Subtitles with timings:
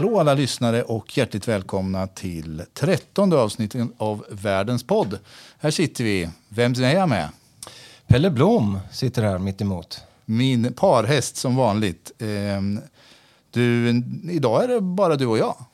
[0.00, 5.18] Hallå alla lyssnare och hjärtligt välkomna till trettonde avsnittet av Världens podd.
[5.58, 6.28] Här sitter vi.
[6.48, 7.28] Vem är jag med?
[8.06, 10.00] Pelle Blom sitter här mitt emot.
[10.24, 12.12] Min parhäst som vanligt.
[12.18, 12.80] Ehm,
[13.50, 13.88] du,
[14.30, 15.64] idag är det bara du och jag.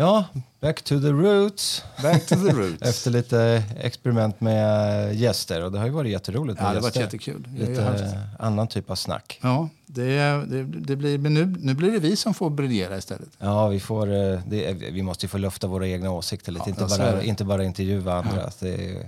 [0.00, 0.24] Ja,
[0.60, 1.84] back to the roots.
[2.02, 2.82] Back to the roots.
[2.82, 6.96] Efter lite experiment med gäster och det har ju varit jätteroligt ja, det har varit
[6.96, 7.48] jättekul.
[7.58, 9.38] Lite haft- annan typ av snack.
[9.42, 10.16] Ja, det,
[10.46, 13.28] det, det blir, men nu, nu blir det vi som får briljera istället.
[13.38, 16.70] Ja, vi, får, eh, det, vi måste ju få lufta våra egna åsikter lite, Ja,
[16.70, 17.26] inte, bara, det.
[17.26, 18.50] inte bara intervjua andra.
[18.60, 19.06] Det, är-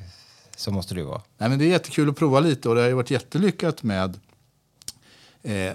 [0.57, 1.21] så måste det ju vara.
[1.39, 4.11] Nej, men det är jättekul att prova lite och det har ju varit jättelyckat med,
[4.11, 4.17] eh,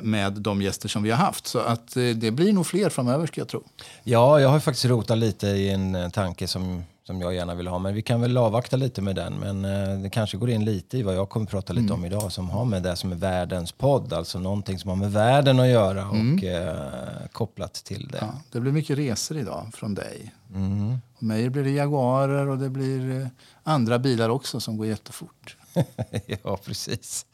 [0.02, 1.48] med de gäster som vi har haft.
[1.48, 3.64] Så att eh, det blir nog fler framöver ska jag tro.
[4.04, 7.68] Ja, jag har faktiskt rotat lite i en eh, tanke som, som jag gärna vill
[7.68, 7.80] ha.
[7.80, 9.34] Men vi kan väl avvakta lite med den.
[9.34, 12.32] Men eh, det kanske går in lite i vad jag kommer prata lite om idag.
[12.32, 14.14] Som har med det som är världens podd.
[14.14, 18.18] Alltså någonting som har med världen att göra och eh, kopplat till det.
[18.22, 20.34] Ja, det blir mycket resor idag från dig.
[20.56, 20.98] Mm.
[21.16, 23.28] Och mig blir det Jaguarer och det blir eh,
[23.64, 25.58] andra bilar också som går jättefort.
[26.44, 27.26] ja, precis.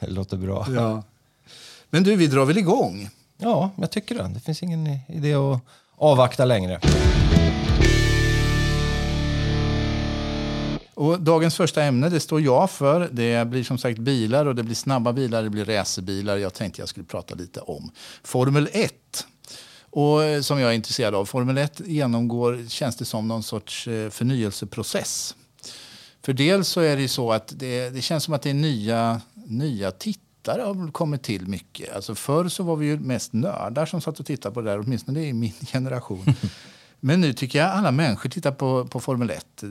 [0.00, 0.66] Det låter bra.
[0.70, 1.02] Ja.
[1.90, 3.08] Men du, vi drar väl igång?
[3.38, 4.30] Ja, jag tycker det.
[4.34, 5.60] Det finns ingen idé att
[5.96, 6.80] avvakta längre.
[10.94, 13.08] Och dagens första ämne det står jag för.
[13.12, 16.36] Det blir som sagt bilar och det blir snabba bilar, det blir racerbilar.
[16.36, 17.90] Jag tänkte jag skulle prata lite om
[18.22, 18.92] Formel 1.
[19.90, 21.24] Och eh, som jag är intresserad av.
[21.24, 25.34] Formel 1 genomgår, känns det som, någon sorts eh, förnyelseprocess.
[26.22, 29.20] För dels så är det så att det, det känns som att det är nya,
[29.34, 31.96] nya tittare har kommit till mycket.
[31.96, 34.80] Alltså förr så var vi ju mest nördar som satt och tittade på det där,
[34.80, 36.24] åtminstone i min generation.
[37.00, 39.62] Men nu tycker jag alla människor tittar på, på Formel 1.
[39.62, 39.68] Eh,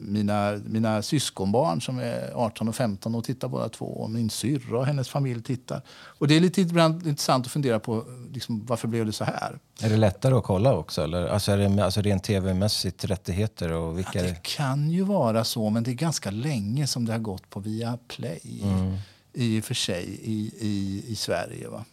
[0.00, 3.84] Mina, mina syskonbarn som är 18 och 15 och tittar båda två.
[3.86, 5.82] Och min syrra och hennes familj tittar.
[5.88, 9.58] Och det är lite ibland intressant att fundera på liksom, varför blev det så här?
[9.82, 11.02] Är det lättare att kolla också?
[11.02, 11.26] Eller?
[11.26, 13.72] Alltså är det alltså rent tv-mässigt rättigheter?
[13.72, 17.12] Och Ja, vilka det kan ju vara så, men det är ganska länge som det
[17.12, 18.62] har gått på Viaplay.
[19.36, 21.68] I och för sig i, i, i Sverige.
[21.68, 21.84] Va?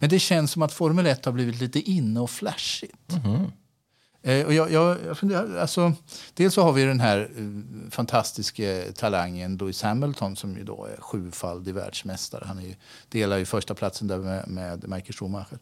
[0.00, 3.12] Men det känns som att Formel 1 har blivit lite inne och flashigt.
[4.22, 5.92] Eh, och jag, jag, jag funderar, alltså,
[6.34, 11.00] dels så har vi den här eh, fantastiska talangen Lewis Hamilton som ju då är
[11.00, 12.44] sjufaldig världsmästare.
[12.46, 12.74] Han är ju,
[13.08, 15.58] delar ju första platsen där med, med Michael Schumacher.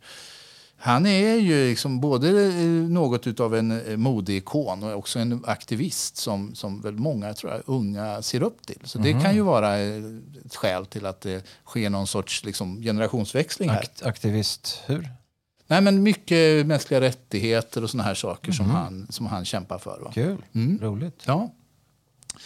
[0.82, 6.16] Han är ju liksom både eh, något av en eh, modeikon och också en aktivist
[6.16, 8.78] som, som väl många tror jag, unga ser upp till.
[8.84, 10.02] Så det kan ju vara eh,
[10.46, 13.78] ett skäl till att det sker någon sorts liksom, generationsväxling här.
[13.78, 15.10] Akt, aktivist, hur?
[15.66, 20.00] Nej, men mycket mänskliga rättigheter och såna här saker som, han, som han kämpar för.
[20.00, 20.10] Va?
[20.14, 20.78] Kul, Mm.
[20.82, 21.22] roligt.
[21.26, 21.50] Ja.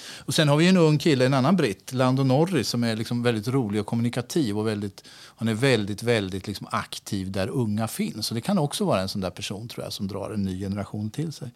[0.01, 3.23] Och sen har vi en ung kille, en annan britt, Lando Norris, som är liksom
[3.23, 4.59] väldigt rolig och kommunikativ.
[4.59, 5.05] Och väldigt,
[5.37, 8.31] han är väldigt, väldigt liksom aktiv där unga finns.
[8.31, 10.61] Och det kan också vara en sån där person tror jag, som drar en ny
[10.61, 11.51] generation till sig.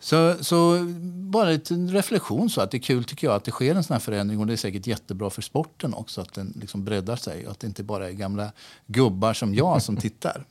[0.00, 0.84] Så, så
[1.30, 3.94] bara en reflektion så att det är kul tycker jag att det sker en sån
[3.94, 7.46] här förändring och det är säkert jättebra för sporten också att den liksom breddar sig
[7.46, 8.52] och att det inte bara är gamla
[8.86, 10.44] gubbar som jag som tittar.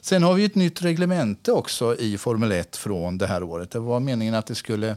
[0.00, 3.70] Sen har vi ett nytt reglemente också i Formel 1 från det här året.
[3.70, 4.96] Det var meningen att det skulle,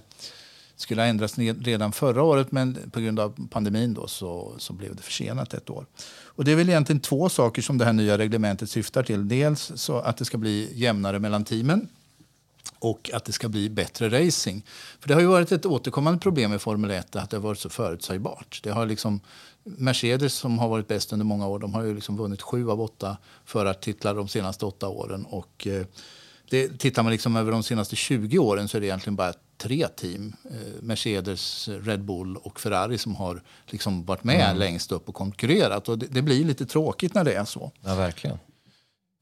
[0.76, 4.96] skulle ha ändrats redan förra året men på grund av pandemin då så, så blev
[4.96, 5.86] det försenat ett år.
[6.24, 9.28] Och det är väl egentligen två saker som det här nya reglementet syftar till.
[9.28, 11.88] Dels så att det ska bli jämnare mellan teamen
[12.80, 14.66] och att det ska bli bättre racing.
[15.00, 17.60] För det har ju varit ett återkommande problem i Formel 1 att det har varit
[17.60, 18.60] så förutsägbart.
[18.64, 19.20] Det har liksom,
[19.64, 22.82] Mercedes som har varit bäst under många år, de har ju liksom vunnit sju av
[22.82, 25.26] åtta förartitlar de senaste åtta åren.
[25.26, 25.86] Och, eh,
[26.50, 29.88] det, tittar man liksom över de senaste 20 åren så är det egentligen bara tre
[29.88, 35.16] team, eh, Mercedes, Red Bull och Ferrari som har liksom varit med längst upp och
[35.16, 35.90] konkurrerat.
[35.90, 37.72] Och det, det blir lite tråkigt när det är så.
[37.82, 38.38] Ja, verkligen.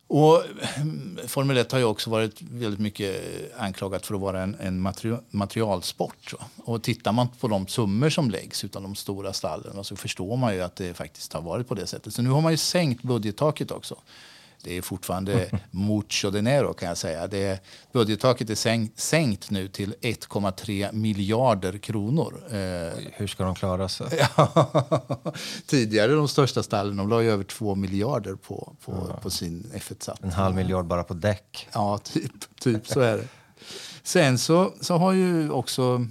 [0.08, 0.44] Och
[0.76, 3.22] mm, Formel 1 har ju också varit väldigt mycket
[3.58, 6.30] anklagat för att vara en, en materi- materialsport.
[6.30, 6.38] Så.
[6.58, 10.54] Och tittar man på de summor som läggs utan de stora stallen så förstår man
[10.54, 12.14] ju att det faktiskt har varit på det sättet.
[12.14, 13.96] Så nu har man ju sänkt budgettaket också.
[14.64, 17.28] Det är fortfarande mucho dinero kan jag säga.
[17.28, 17.60] Det är,
[17.94, 22.44] budgettaket är sänkt, sänkt nu till 1,3 miljarder kronor.
[22.48, 22.58] Eh,
[23.14, 24.08] Hur ska de klara sig?
[25.66, 30.32] Tidigare de största stallen de la ju över 2 miljarder på, på, på sin F1-satsning.
[30.32, 31.68] En halv miljard bara på däck.
[31.74, 33.28] Ja, typ, typ så är det.
[34.04, 36.06] Sen så, så har ju också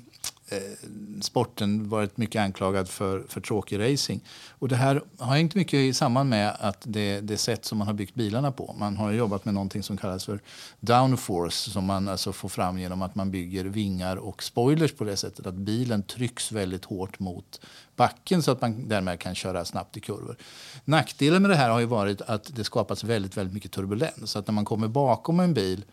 [0.53, 0.89] Eh,
[1.21, 4.25] sporten varit mycket anklagad för, för tråkig racing.
[4.49, 7.87] Och det här har inte mycket i samband med att det, det sätt som man
[7.87, 8.75] har byggt bilarna på.
[8.79, 10.41] Man har jobbat med någonting som kallas för
[10.81, 15.17] downforce som man alltså får fram genom att man bygger vingar och spoilers på det
[15.17, 17.61] sättet att bilen trycks väldigt hårt mot
[17.97, 20.37] backen så att man därmed kan köra snabbt i kurvor.
[20.85, 24.31] Nackdelen med det här har ju varit att det skapats väldigt, väldigt mycket turbulens.
[24.31, 25.85] Så att när man kommer bakom en bil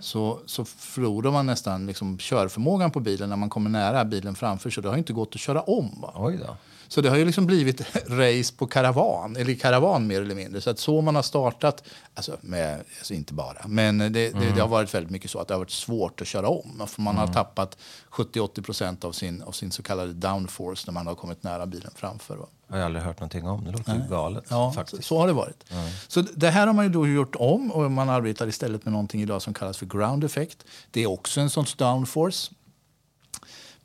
[0.00, 4.70] så, så förlorar man nästan liksom körförmågan på bilen när man kommer nära bilen framför.
[4.70, 6.00] Så det har inte gått att köra om.
[6.02, 6.12] Va?
[6.16, 6.56] Oj då.
[6.88, 10.60] Så det har ju liksom blivit race på karavan, eller karavan mer eller mindre.
[10.60, 14.60] Så att så man har startat, alltså, med, alltså inte bara, men det, det, det,
[14.60, 16.82] har varit väldigt mycket så att det har varit svårt att köra om.
[16.86, 17.78] För man har tappat
[18.10, 21.90] 70-80 procent av sin, av sin så kallade downforce när man har kommit nära bilen
[21.96, 22.36] framför.
[22.36, 22.46] Va?
[22.68, 23.64] Jag har aldrig hört någonting om.
[23.64, 25.04] Det låter ju galet Ja, så, faktiskt.
[25.04, 25.64] så har det varit.
[26.08, 29.22] Så det här har man ju då gjort om och man arbetar istället med någonting
[29.22, 30.64] idag som kallas för ground effect.
[30.90, 32.52] Det är också en sorts downforce.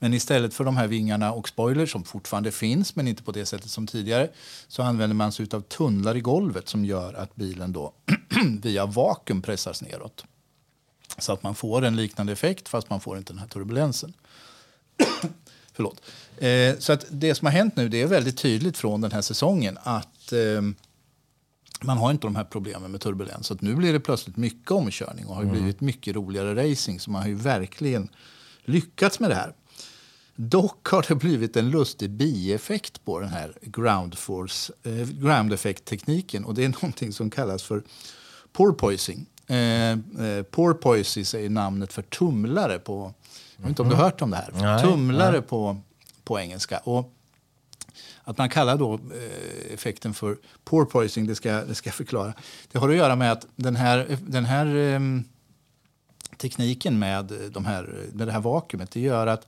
[0.03, 3.45] Men istället för de här vingarna och spoilers som fortfarande finns men inte på det
[3.45, 4.29] sättet som tidigare
[4.67, 7.93] så använder man sig av tunnlar i golvet som gör att bilen då
[8.61, 10.25] via vakuum pressas neråt.
[11.17, 14.13] Så att man får en liknande effekt fast man får inte den här turbulensen.
[15.73, 16.01] Förlåt.
[16.37, 19.21] Eh, så att det som har hänt nu det är väldigt tydligt från den här
[19.21, 20.61] säsongen att eh,
[21.81, 23.47] man har inte de här problemen med turbulens.
[23.47, 26.99] Så att nu blir det plötsligt mycket omkörning och har ju blivit mycket roligare racing.
[26.99, 28.09] Så man har ju verkligen
[28.65, 29.53] lyckats med det här.
[30.35, 36.45] Dock har det blivit en lustig bieffekt på den här ground, force, eh, ground effect-tekniken.
[36.45, 37.83] Och det är någonting som kallas för
[38.53, 39.25] porpoising.
[39.47, 43.13] Eh, eh, porpoises är namnet för tumlare på...
[43.55, 44.51] Jag vet inte om du har hört om det här?
[44.53, 45.41] Nej, tumlare nej.
[45.41, 45.81] På,
[46.23, 46.77] på engelska.
[46.77, 47.13] Och
[48.23, 52.33] att man kallar då eh, effekten för porpoising, det ska, det ska jag förklara.
[52.71, 55.23] Det har att göra med att den här, den här ehm,
[56.37, 59.47] tekniken med, de här, med det här vakuumet det gör att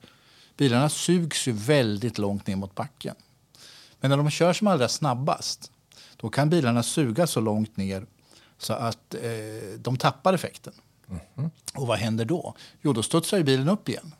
[0.56, 3.14] bilarna sugs ju väldigt långt ner mot backen.
[4.00, 5.70] Men när de kör som allra snabbast
[6.16, 8.06] då kan bilarna suga så långt ner
[8.58, 10.72] så att eh, de tappar effekten.
[11.74, 12.54] Och vad händer då?
[12.82, 14.14] Jo, då studsar bilen upp igen.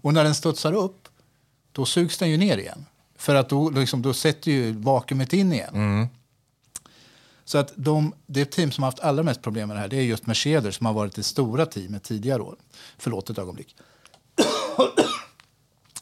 [0.00, 1.08] Och när den studsar upp,
[1.72, 2.86] då sugs den ju ner igen.
[3.16, 6.08] För att då, liksom, då sätter ju vakuumet in igen.
[7.44, 9.96] Så att de, det team som har haft allra mest problem med det här det
[9.96, 12.56] är just Mercedes som har varit det stora teamet tidigare år.
[12.98, 13.76] Förlåt ett ögonblick.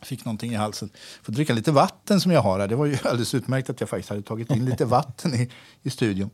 [0.03, 0.91] Fick någonting i halsen.
[1.23, 2.69] Får dricka lite vatten som jag har här.
[2.69, 5.51] Det var ju alldeles utmärkt att jag faktiskt hade tagit in lite vatten i,
[5.83, 6.31] i studion.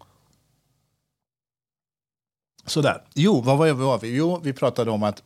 [2.66, 3.02] Sådär.
[3.14, 4.16] Jo, vad var var vi?
[4.16, 5.22] Jo, vi pratade om att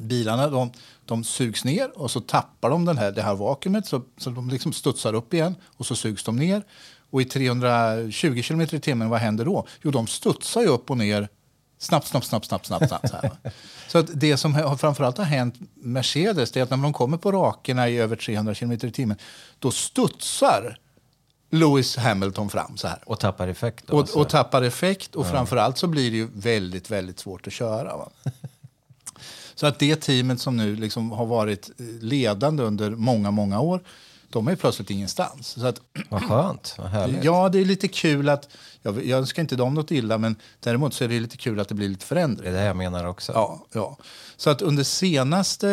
[0.00, 0.72] bilarna de,
[1.04, 4.48] de sugs ner och så tappar de den här, det här vakuumet så, så de
[4.48, 6.62] liksom studsar upp igen och så sugs de ner.
[7.10, 9.66] Och i 320 km i timmen, vad händer då?
[9.82, 11.28] Jo, de studsar ju upp och ner
[11.78, 12.88] snabbt, snabbt, snabbt, snabbt, snabbt.
[12.88, 13.16] snabbt så
[13.88, 17.16] så att det som har, framförallt har hänt Mercedes det är att när de kommer
[17.16, 19.16] på rakerna i över 300 km i timmen
[19.58, 20.78] då studsar
[21.54, 22.98] Lewis Hamilton fram så här.
[23.06, 23.86] Och tappar effekt.
[23.86, 24.18] Då, Och, alltså.
[24.18, 27.96] och tappar effekt och framförallt så blir det ju väldigt, väldigt svårt att köra.
[27.96, 28.10] Va?
[29.54, 31.70] Så att det teamet som nu liksom har varit
[32.00, 33.80] ledande under många, många år,
[34.34, 35.48] de är plötsligt ingenstans.
[35.48, 37.24] Så att, Vad skönt, vad härligt.
[37.24, 38.48] ja, det är lite kul att,
[38.82, 41.68] jag, jag önskar inte dem något illa, men däremot så är det lite kul att
[41.68, 42.48] det blir lite Det förändring.
[42.48, 43.32] är det jag menar också.
[43.32, 43.96] Ja, ja.
[44.36, 45.66] Så att under senaste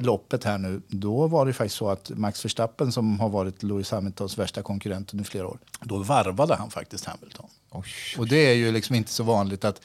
[0.00, 3.90] loppet här nu, då var det faktiskt så att Max Verstappen som har varit Lewis
[3.90, 7.46] Hamiltons värsta konkurrent under flera år, då varvade han faktiskt Hamilton.
[7.70, 7.84] Oj.
[8.18, 9.80] Och det är ju liksom inte så vanligt att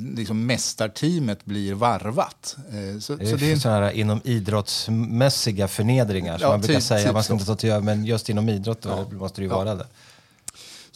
[0.00, 2.56] liksom mästarteamet blir varvat.
[2.68, 6.60] Eh, Så, Det så är det är, så här inom idrottsmässiga förnedringar som Ja, man
[6.60, 7.04] brukar typ- säga.
[7.04, 7.34] typ Man ska så.
[7.34, 9.56] inte ta till men just inom idrott då måste det ju Ja.
[9.64, 9.86] vara det.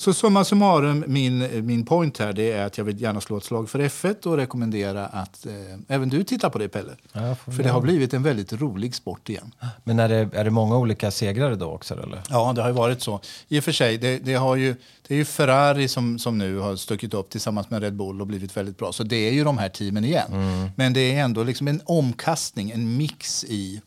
[0.00, 3.44] Så summa summarum, min, min point här det är att jag vill gärna slå ett
[3.44, 5.52] slag för F1 och rekommendera att eh,
[5.88, 6.92] även du tittar på det Pelle.
[7.12, 9.54] Ja, För det har blivit en väldigt rolig sport igen.
[9.84, 12.02] Men är det, är det många olika segrare då också?
[12.02, 12.22] Eller?
[12.30, 13.20] Ja, det har ju varit så.
[13.48, 14.76] I och för sig, det, det, har ju,
[15.08, 18.26] det är ju Ferrari som, som nu har stuckit upp tillsammans med Red Bull och
[18.26, 18.92] blivit väldigt bra.
[18.92, 20.32] Så det är ju de här teamen igen.
[20.32, 20.70] Mm.
[20.76, 23.80] Men det är ändå liksom en omkastning, en mix i,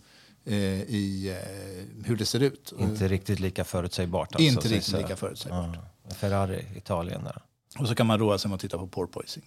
[0.46, 2.74] eh, i eh, hur det ser ut.
[2.80, 4.36] Inte riktigt lika förutsägbart.
[4.36, 5.70] Alltså, Inte riktigt lika förutsägbart.
[5.74, 5.90] Ja.
[6.10, 7.42] Ferrari, Italien där.
[7.80, 9.44] Och så kan man roa sig med att titta på porpoising.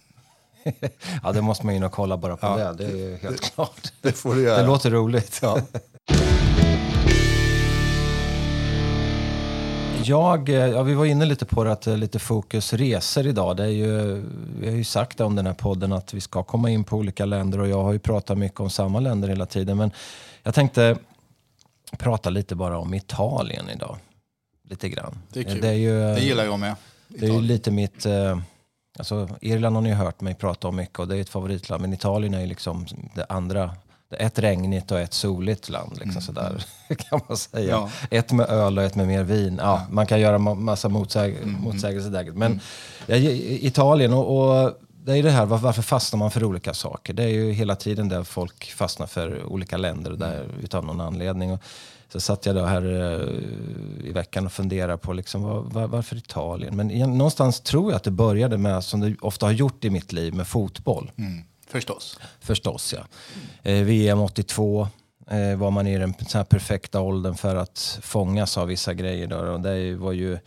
[1.23, 2.73] Ja, det måste man in och kolla bara på det.
[2.77, 3.93] Det är ju helt klart.
[4.01, 4.61] Det får du göra.
[4.61, 5.39] Det låter roligt.
[5.41, 5.61] Ja.
[10.03, 13.27] Jag, eh, ja, vi var inne lite på det, att det är lite fokus resor
[13.27, 13.57] idag.
[13.57, 14.23] Det är ju,
[14.59, 16.97] vi har ju sagt det om den här podden att vi ska komma in på
[16.97, 19.77] olika länder och jag har ju pratat mycket om samma länder hela tiden.
[19.77, 19.91] Men
[20.43, 20.97] jag tänkte
[21.97, 23.97] prata lite bara om Italien idag.
[24.69, 25.17] Lite grann.
[25.33, 25.61] Det är kul.
[25.61, 26.75] Det är ju, Det gillar jag med.
[27.07, 28.05] det är ju lite mitt...
[28.05, 28.39] Eh,
[28.99, 31.81] alltså Irland har ni hört mig prata om mycket och det är ett favoritland.
[31.81, 33.75] Men Italien är ju liksom det andra
[34.09, 35.91] Det är ett regnigt och ett soligt land.
[35.91, 36.21] Liksom mm.
[36.21, 36.65] sådär,
[37.09, 37.69] kan man säga.
[37.69, 37.89] Ja.
[38.11, 39.59] Ett med öl och ett med mer vin.
[39.61, 39.93] Ja, ja.
[39.93, 41.61] Man kan göra massa motsäg mm.
[41.61, 42.31] motsägelser där.
[42.31, 42.61] Men
[43.07, 43.25] mm.
[43.61, 47.13] Italien och, och det är det här, varför fastnar man för olika saker?
[47.13, 50.59] Det är ju hela tiden där folk fastnar för olika länder där, mm.
[50.63, 51.51] utav någon anledning.
[51.51, 51.61] Och
[52.09, 56.15] så satt jag då här uh, i veckan och funderade på liksom, var, var, varför
[56.15, 56.75] Italien?
[56.75, 59.89] Men igen, någonstans tror jag att det började med, som det ofta har gjort i
[59.89, 61.11] mitt liv, med fotboll.
[61.17, 61.43] Mm.
[61.67, 62.19] Förstås.
[62.39, 63.05] Förstås, ja.
[63.71, 64.87] Eh, VM 82
[65.29, 69.27] eh, var man i den så perfekta åldern för att fångas av vissa grejer.
[69.27, 69.37] Då.
[69.37, 70.37] Och det var ju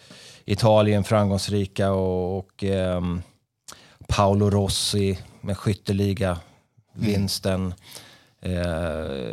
[0.45, 3.00] Italien framgångsrika och, och eh,
[4.09, 6.38] Paolo Rossi med skytteliga
[6.93, 7.61] vinsten.
[7.61, 7.73] Mm.
[8.42, 8.52] Eh,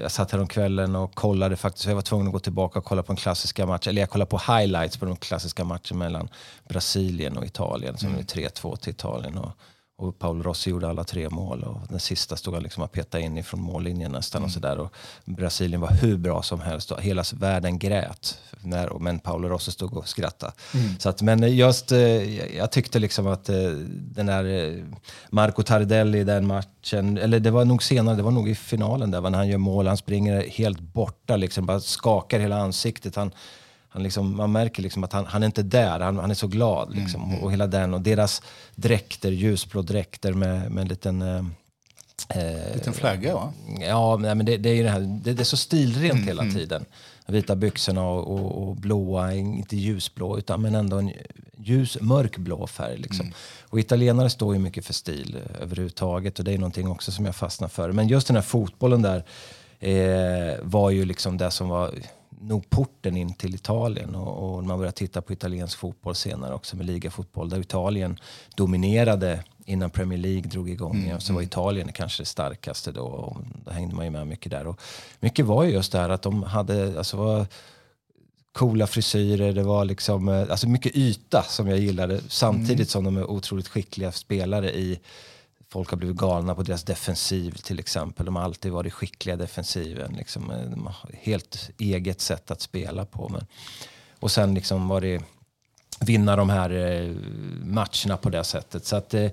[0.01, 2.85] jag satt här om kvällen och kollade faktiskt, jag var tvungen att gå tillbaka och
[2.85, 6.29] kolla på en klassiska match, eller jag kollade på highlights på den klassiska matchen mellan
[6.69, 8.19] Brasilien och Italien som mm.
[8.19, 9.37] är 3-2 till Italien.
[9.37, 9.51] Och,
[9.99, 13.23] och Paolo Rossi gjorde alla tre mål och den sista stod han liksom och petade
[13.23, 14.39] in ifrån mållinjen nästan.
[14.39, 14.45] Mm.
[14.45, 14.79] Och så där.
[14.79, 14.93] Och
[15.25, 18.37] Brasilien var hur bra som helst och hela världen grät.
[18.61, 20.53] När, men Paolo Rossi stod och skrattade.
[20.73, 20.99] Mm.
[20.99, 24.83] Så att, men just, eh, jag tyckte liksom att eh, den där eh,
[25.29, 29.11] Marco Tardelli i den matchen, eller det var nog senare, det var nog i finalen
[29.11, 33.15] där, när han gör mål, han springer helt borta, liksom, bara skakar hela ansiktet.
[33.15, 33.31] Han,
[33.97, 36.47] han liksom, man märker liksom att han, han är inte där, han, han är så
[36.47, 36.87] glad.
[36.87, 37.23] Mm, liksom.
[37.23, 38.41] Mm, och hela den och deras
[38.75, 41.21] dräkter, ljusblå dräkter med, med en liten...
[41.21, 41.45] Eh,
[42.29, 43.53] eh liten flagga va?
[43.79, 46.41] Ja, men det, det är ju det här, det, det är så stilrent mm, hela
[46.41, 46.55] mm.
[46.55, 46.85] tiden.
[47.27, 51.11] Vita byxorna och, och, och, blåa, inte ljusblå utan men ändå en
[51.57, 52.97] ljus mörkblå färg.
[52.97, 53.25] Liksom.
[53.25, 53.33] Mm.
[53.61, 57.35] Och italienare står ju mycket för stil överhuvudtaget och det är någonting också som jag
[57.35, 57.91] fastnar för.
[57.91, 59.23] Men just den här fotbollen där
[59.79, 61.91] eh, var ju liksom det som var
[62.41, 64.15] nog porten in till Italien.
[64.15, 68.19] Och, och man började titta på italiensk fotboll senare också med ligafotboll där Italien
[68.55, 71.03] dominerade innan Premier League drog igång.
[71.03, 71.47] Mm, så var mm.
[71.47, 73.03] Italien kanske det starkaste då.
[73.03, 74.67] Och då hängde man ju med mycket där.
[74.67, 74.81] Och
[75.19, 77.45] mycket var ju just det här att de hade, alltså var
[78.51, 82.21] coola frisyrer, det var liksom, eh, alltså mycket yta som jag gillade.
[82.27, 82.85] Samtidigt mm.
[82.85, 84.99] som de är otroligt skickliga spelare i
[85.69, 88.25] folk har blivit galna på deras defensiv till exempel.
[88.25, 90.13] De har alltid varit skickliga i defensiven.
[90.13, 93.29] Liksom, de har helt eget sätt att spela på.
[93.29, 93.45] Men,
[94.19, 95.21] och sen liksom var det
[95.99, 97.15] vinna de här eh,
[97.63, 98.85] matcherna på det sättet.
[98.85, 99.29] Så att, eh,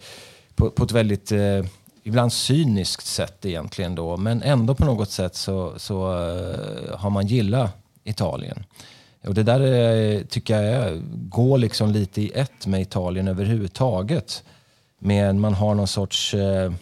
[0.55, 1.65] på, på, ett väldigt, eh,
[2.03, 4.17] ibland cyniskt sätt egentligen då.
[4.17, 7.71] Men ändå på något sätt så, så eh, har man gillat
[8.05, 8.65] Italien.
[9.27, 14.45] Och det där eh, tycker jag går liksom lite i ett med Italien överhuvudtaget.
[14.99, 16.73] Men man har någon sorts, eh,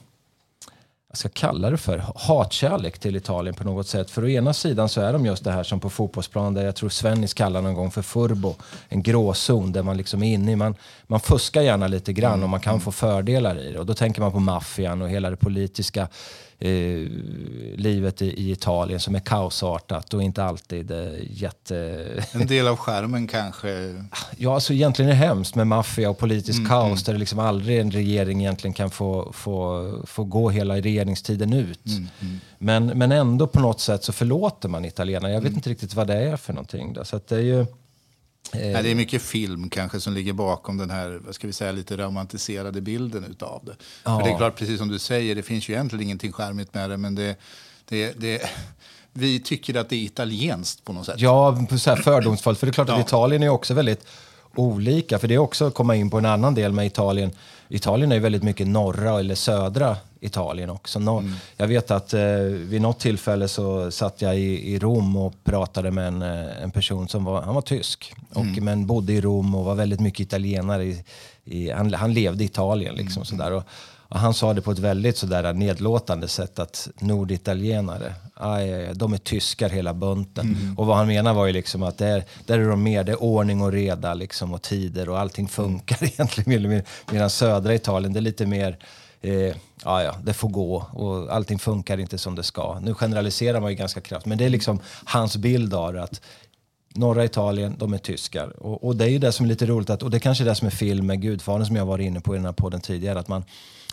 [1.09, 4.11] jag ska kalla det för, hatkärlek till Italien på något sätt.
[4.11, 6.77] För å ena sidan så är de just det här som på fotbollsplanen där jag
[6.77, 8.55] tror Svennis kallar någon gång för furbo.
[8.89, 10.75] En gråzon där man liksom är inne i, man,
[11.07, 13.79] man fuskar gärna lite grann och man kan få fördelar i det.
[13.79, 16.09] Och då tänker man på maffian och hela det politiska
[16.63, 17.09] eh,
[17.77, 22.07] livet i, i, Italien som är kaosartat och inte alltid eh, jätte...
[22.33, 24.05] En del av skärmen kanske?
[24.37, 27.03] Ja, alltså egentligen är det hemskt med maffia och politisk mm, kaos mm.
[27.05, 31.87] där det liksom aldrig en regering egentligen kan få, få, få gå hela regeringstiden ut.
[31.87, 32.41] Mm, mm.
[32.59, 35.35] men, men ändå på något sätt så förlåter man italienarna.
[35.35, 35.59] Jag vet mm.
[35.59, 36.93] inte riktigt vad det är för någonting.
[36.93, 37.05] Då.
[37.05, 37.67] Så det är ju...
[38.55, 41.73] Nej, det är mycket film kanske som ligger bakom den här vad ska vi säga,
[41.73, 43.77] lite romantiserade bilden utav det.
[44.05, 44.19] Ja.
[44.19, 46.91] För det är klart, precis som du säger, det finns ju egentligen ingenting charmigt med
[46.91, 47.39] det, men det,
[47.89, 48.43] det, det
[49.13, 51.21] vi tycker att det är italienskt på något sätt.
[51.21, 52.59] Ja, så här fördomsfullt.
[52.59, 53.03] För det är klart att ja.
[53.03, 54.07] Italien är också väldigt
[54.55, 55.19] olika.
[55.19, 57.31] För det är också att komma in på en annan del med Italien.
[57.69, 60.99] Italien är ju väldigt mycket norra eller södra Italien också.
[60.99, 61.33] Mm.
[61.57, 65.91] Jag vet att eh, vid något tillfälle så satt jag i, i Rom och pratade
[65.91, 68.65] med en, eh, en person som var, han var tysk, och, mm.
[68.65, 70.85] men bodde i Rom och var väldigt mycket italienare.
[70.85, 71.05] I,
[71.45, 73.27] i, han, han levde i Italien liksom mm.
[73.27, 73.53] sådär.
[73.53, 73.63] Och,
[74.13, 79.19] och han sa det på ett väldigt sådär nedlåtande sätt att norditalienare, aj, de är
[79.19, 80.57] tyskar hela bunten.
[80.61, 80.79] Mm.
[80.79, 83.23] Och vad han menar var ju liksom att där, där är de mer, det är
[83.23, 86.83] ordning och reda liksom och tider och allting funkar egentligen.
[87.11, 88.79] Medan södra Italien, det är lite mer
[89.23, 92.79] eh, ja, ja, det får gå och allting funkar inte som det ska.
[92.83, 96.03] Nu generaliserar man ju ganska kraftigt, men det är liksom hans bild av det.
[96.03, 96.21] Att
[96.95, 98.63] norra Italien, de är tyskar.
[98.63, 100.45] Och, och, det är ju det som är lite roligt, att, och det är kanske
[100.45, 102.53] är det som är film med Gudfadern som jag var inne på i den här
[102.53, 103.45] podden tidigare, att man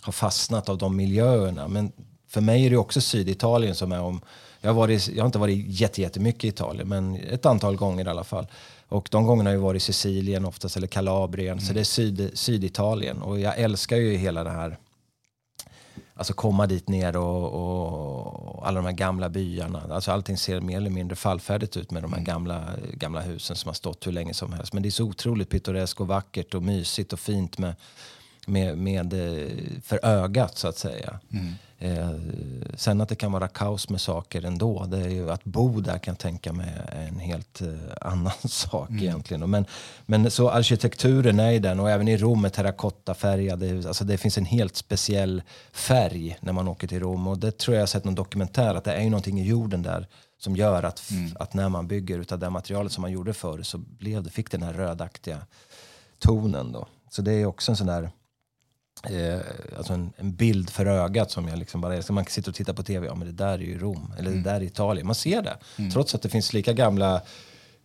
[0.02, 1.68] har fastnat av de miljöerna.
[1.68, 1.92] Men
[2.28, 4.22] för mig är det också Syditalien som är om...
[4.62, 8.10] Jag har, varit, jag har inte varit jättemycket i Italien, men ett antal gånger i
[8.10, 8.48] alla fall.
[8.90, 11.52] Och de gångerna har jag varit i Sicilien oftast, eller Kalabrien.
[11.52, 11.66] Mm.
[11.66, 13.22] Så det är syd, Syditalien.
[13.22, 14.78] Och jag älskar ju hela det här
[16.20, 19.84] Alltså komma dit ner och, och, alla de här gamla byarna.
[19.90, 22.26] Alltså allting ser mer eller mindre fallfärdigt ut med de här mm.
[22.26, 24.74] gamla, gamla husen som har stått hur länge som helst.
[24.74, 27.76] Men det är så otroligt pittoreskt och vackert och mysigt och fint med,
[28.48, 29.50] med, med, eh,
[29.84, 31.20] för ögat så att säga.
[31.32, 31.54] Mm.
[31.82, 32.12] Eh,
[32.76, 34.86] sen att det kan vara kaos med saker ändå.
[34.86, 37.68] Det är ju, att bo där kan jag tänka mig är en helt eh,
[38.02, 39.04] annan sak mm.
[39.04, 39.50] egentligen.
[39.50, 39.66] Men,
[40.06, 43.88] men så arkitekturen är i den och även i Rom med terrakottafärgade.
[43.88, 47.28] Alltså det finns en helt speciell färg när man åker till Rom.
[47.28, 49.82] Och det tror jag jag sett någon dokumentär att det är ju någonting i jorden
[49.82, 50.08] där
[50.40, 51.32] som gör att, mm.
[51.40, 54.52] att när man bygger utav det materialet som man gjorde förr så blev det, fick
[54.52, 55.38] den här rödaktiga
[56.20, 56.72] tonen.
[56.72, 56.88] Då.
[57.10, 58.12] Så det är också en sån där
[59.04, 59.40] eh,
[59.78, 62.14] alltså en, en, bild för ögat som jag liksom bara älskar.
[62.14, 64.32] Man kan sitta och titta på tv, ja men det där är ju Rom, eller
[64.32, 64.44] mm.
[64.44, 65.08] det där är Italien.
[65.08, 65.58] Man ser det.
[65.78, 65.92] Mm.
[65.92, 67.22] Trots att det finns lika gamla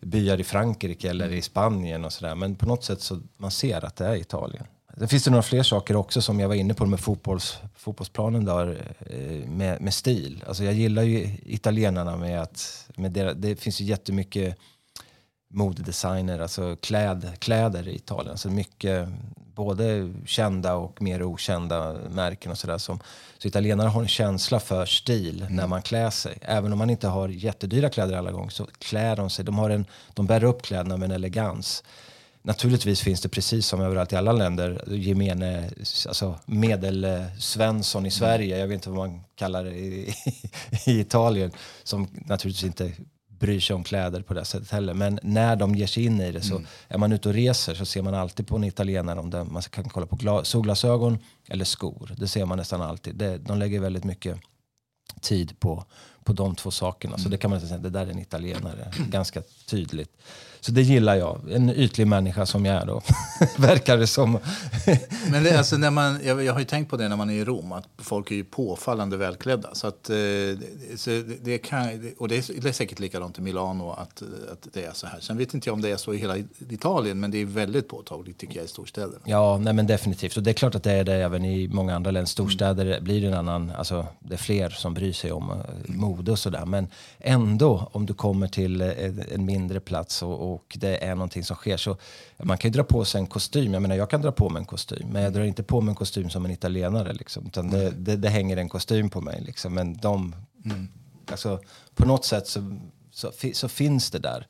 [0.01, 2.35] byar i Frankrike eller i Spanien och sådär.
[2.35, 4.65] Men på något sätt så man ser att det är Italien.
[4.97, 8.45] Det finns det några fler saker också som jag var inne på med fotbolls, fotbollsplanen
[8.45, 10.43] där, eh, med, med stil.
[10.47, 14.57] Alltså jag gillar ju italienarna med att, med deras, det finns ju jättemycket
[15.49, 18.31] modedesigner, alltså kläd, kläder i Italien.
[18.31, 19.07] Alltså mycket
[19.55, 22.77] både kända och mer okända märken och sådär.
[22.77, 22.99] Så
[23.43, 25.55] italienare har en känsla för stil mm.
[25.55, 26.37] när man klär sig.
[26.41, 29.45] Även om man inte har jättedyra kläder alla gånger så klär de sig.
[29.45, 31.83] De, har en, de bär upp kläderna med en elegans.
[32.41, 35.69] Naturligtvis finns det precis som överallt i alla länder gemene,
[36.07, 38.11] alltså medelsvensson i mm.
[38.11, 40.13] Sverige, jag vet inte vad man kallar det i,
[40.85, 41.51] i Italien,
[41.83, 42.91] som naturligtvis inte
[43.39, 44.93] bryr sig om kläder på det sättet heller.
[44.93, 46.67] Men när de ger sig in i det så mm.
[46.87, 49.61] är man ute och reser så ser man alltid på en italienare om det, man
[49.61, 52.15] kan kolla på solglasögon eller skor.
[52.17, 53.15] Det ser man nästan alltid.
[53.15, 54.37] Det, de lägger väldigt mycket
[55.21, 55.85] tid på,
[56.23, 57.13] på de två sakerna.
[57.13, 57.23] Mm.
[57.23, 58.91] Så det kan man säga, det där är en italienare.
[59.09, 60.17] Ganska tydligt.
[60.65, 61.51] Så det gillar jag.
[61.51, 63.01] En ytlig människa som jag är då.
[63.57, 64.31] Verkar det som.
[65.31, 67.33] Men det, alltså, när man, jag, jag, har ju tänkt på det när man är
[67.33, 67.71] i Rom.
[67.71, 69.75] Att folk är ju påfallande välklädda.
[69.75, 70.15] Så att, eh,
[70.95, 74.85] så det, kan, och det är, det är säkert likadant i Milano att, att det
[74.85, 75.19] är så här.
[75.19, 76.37] Sen vet inte jag om det är så i hela
[76.69, 77.19] Italien.
[77.19, 79.19] Men det är väldigt påtagligt tycker jag i storstäderna.
[79.25, 80.37] Ja, nej, men definitivt.
[80.37, 82.29] Och det är klart att det är det även i många andra länder.
[82.29, 83.03] Storstäder mm.
[83.03, 85.99] blir det en annan, alltså det är fler som bryr sig om mm.
[85.99, 86.65] mode och sådär.
[86.65, 86.87] Men
[87.19, 91.43] ändå, om du kommer till en, en mindre plats och, och och det är någonting
[91.43, 91.77] som sker.
[91.77, 91.97] Så
[92.37, 93.73] man kan ju dra på sig en kostym.
[93.73, 95.91] Jag menar, jag kan dra på mig en kostym, men jag drar inte på mig
[95.91, 97.13] en kostym som en italienare.
[97.13, 99.41] Liksom, utan det, det, det hänger en kostym på mig.
[99.45, 99.73] Liksom.
[99.73, 100.35] Men de,
[100.65, 100.87] mm.
[101.31, 101.59] alltså,
[101.95, 102.77] på något sätt så,
[103.11, 104.47] så, så finns det där.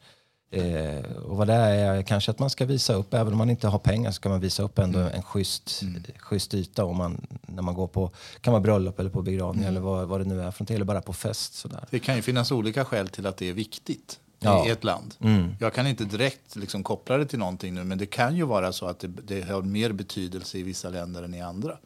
[0.52, 3.68] Eh, och vad det är, kanske att man ska visa upp, även om man inte
[3.68, 5.14] har pengar så kan man visa upp ändå mm.
[5.14, 6.04] en schysst, mm.
[6.20, 9.72] schysst yta om man, när man går på kan vara bröllop eller på begravning mm.
[9.72, 11.54] eller vad, vad det nu är för eller bara på fest.
[11.54, 11.86] Sådär.
[11.90, 14.20] Det kan ju finnas olika skäl till att det är viktigt
[14.52, 14.68] ja.
[14.68, 15.16] i ett land.
[15.20, 15.56] Mm.
[15.60, 18.74] Jag kan inte direkt liksom koppla det till någonting nu, men det kan ju vara
[18.74, 21.78] så att det, det har mer betydelse i vissa länder än i andra.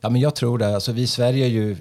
[0.00, 0.74] Ja, men jag tror det.
[0.74, 1.76] Alltså, vi i Sverige är ju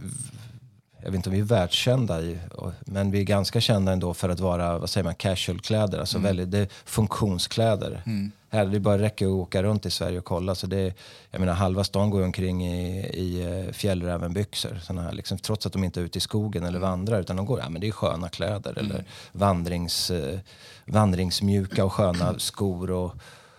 [1.04, 2.38] jag vet inte om vi är världskända i,
[2.82, 6.28] men vi är ganska kända ändå för att vara vad säger man, casualkläder, alltså mm.
[6.28, 8.02] väldigt, det är funktionskläder.
[8.06, 8.32] Mm.
[8.52, 10.56] Här det bara räcker att åka runt i Sverige och kolla.
[10.56, 10.94] Så det,
[11.32, 14.80] jag menar, halva stan går omkring i, i eh, fjällrävenbyxor.
[14.84, 16.90] Såna här, liksom, trots att de inte är ute i skogen eller mm.
[16.90, 17.20] vandrar.
[17.20, 18.72] Utan de går, ja men det är sköna kläder.
[18.72, 18.86] Mm.
[18.86, 20.40] Eller vandrings, eh,
[20.86, 22.92] vandringsmjuka och sköna skor.
[22.92, 23.14] Och,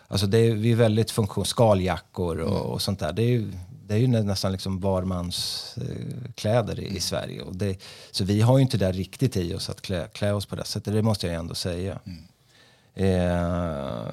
[0.08, 2.62] alltså det är, vi är väldigt funktion, skaljackor och, mm.
[2.62, 3.12] och sånt där.
[3.12, 3.52] Det är
[3.90, 7.00] det är ju nästan liksom varmans eh, kläder i, i mm.
[7.00, 7.42] Sverige.
[7.42, 7.76] Och det,
[8.10, 10.64] så vi har ju inte det riktigt i oss att klä, klä oss på det
[10.64, 11.98] sättet, det måste jag ändå säga.
[12.06, 12.22] Mm.
[12.94, 14.06] Eh,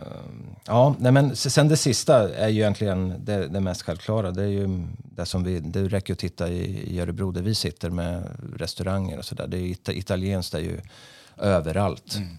[0.65, 4.31] ja, nej men sen det sista är ju egentligen det, det, mest självklara.
[4.31, 7.55] Det är ju det som vi, det räcker att titta i, i Örebro där vi
[7.55, 8.23] sitter med
[8.55, 9.47] restauranger och sådär.
[9.47, 10.81] Det är it, italienskt är ju
[11.37, 12.15] överallt.
[12.15, 12.37] Mm.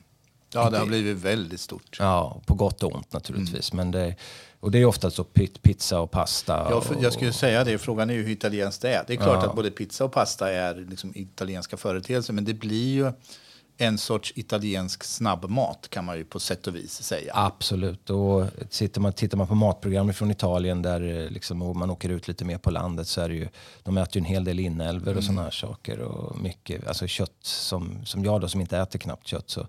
[0.55, 1.97] Ja, det har blivit väldigt stort.
[1.99, 3.73] Ja, på gott och ont naturligtvis.
[3.73, 3.87] Mm.
[3.87, 4.17] Men det,
[4.61, 5.25] och det är ofta så
[5.63, 6.67] pizza och pasta.
[6.71, 7.79] Ja, jag skulle säga det.
[7.79, 9.05] Frågan är ju hur italienskt det är.
[9.07, 9.49] Det är klart ja.
[9.49, 12.33] att både pizza och pasta är liksom italienska företeelser.
[12.33, 13.13] Men det blir ju
[13.81, 17.33] en sorts italiensk snabbmat kan man ju på sätt och vis säga.
[17.35, 18.11] Absolut.
[18.11, 22.29] Och tittar man, tittar man på matprogram från Italien där eh, liksom, man åker ut
[22.29, 23.49] lite mer på landet så är det ju,
[23.83, 25.23] de äter ju en hel del inälvor och mm.
[25.23, 25.99] sådana här saker.
[25.99, 29.67] Och mycket, alltså kött som, som jag då som inte äter knappt kött så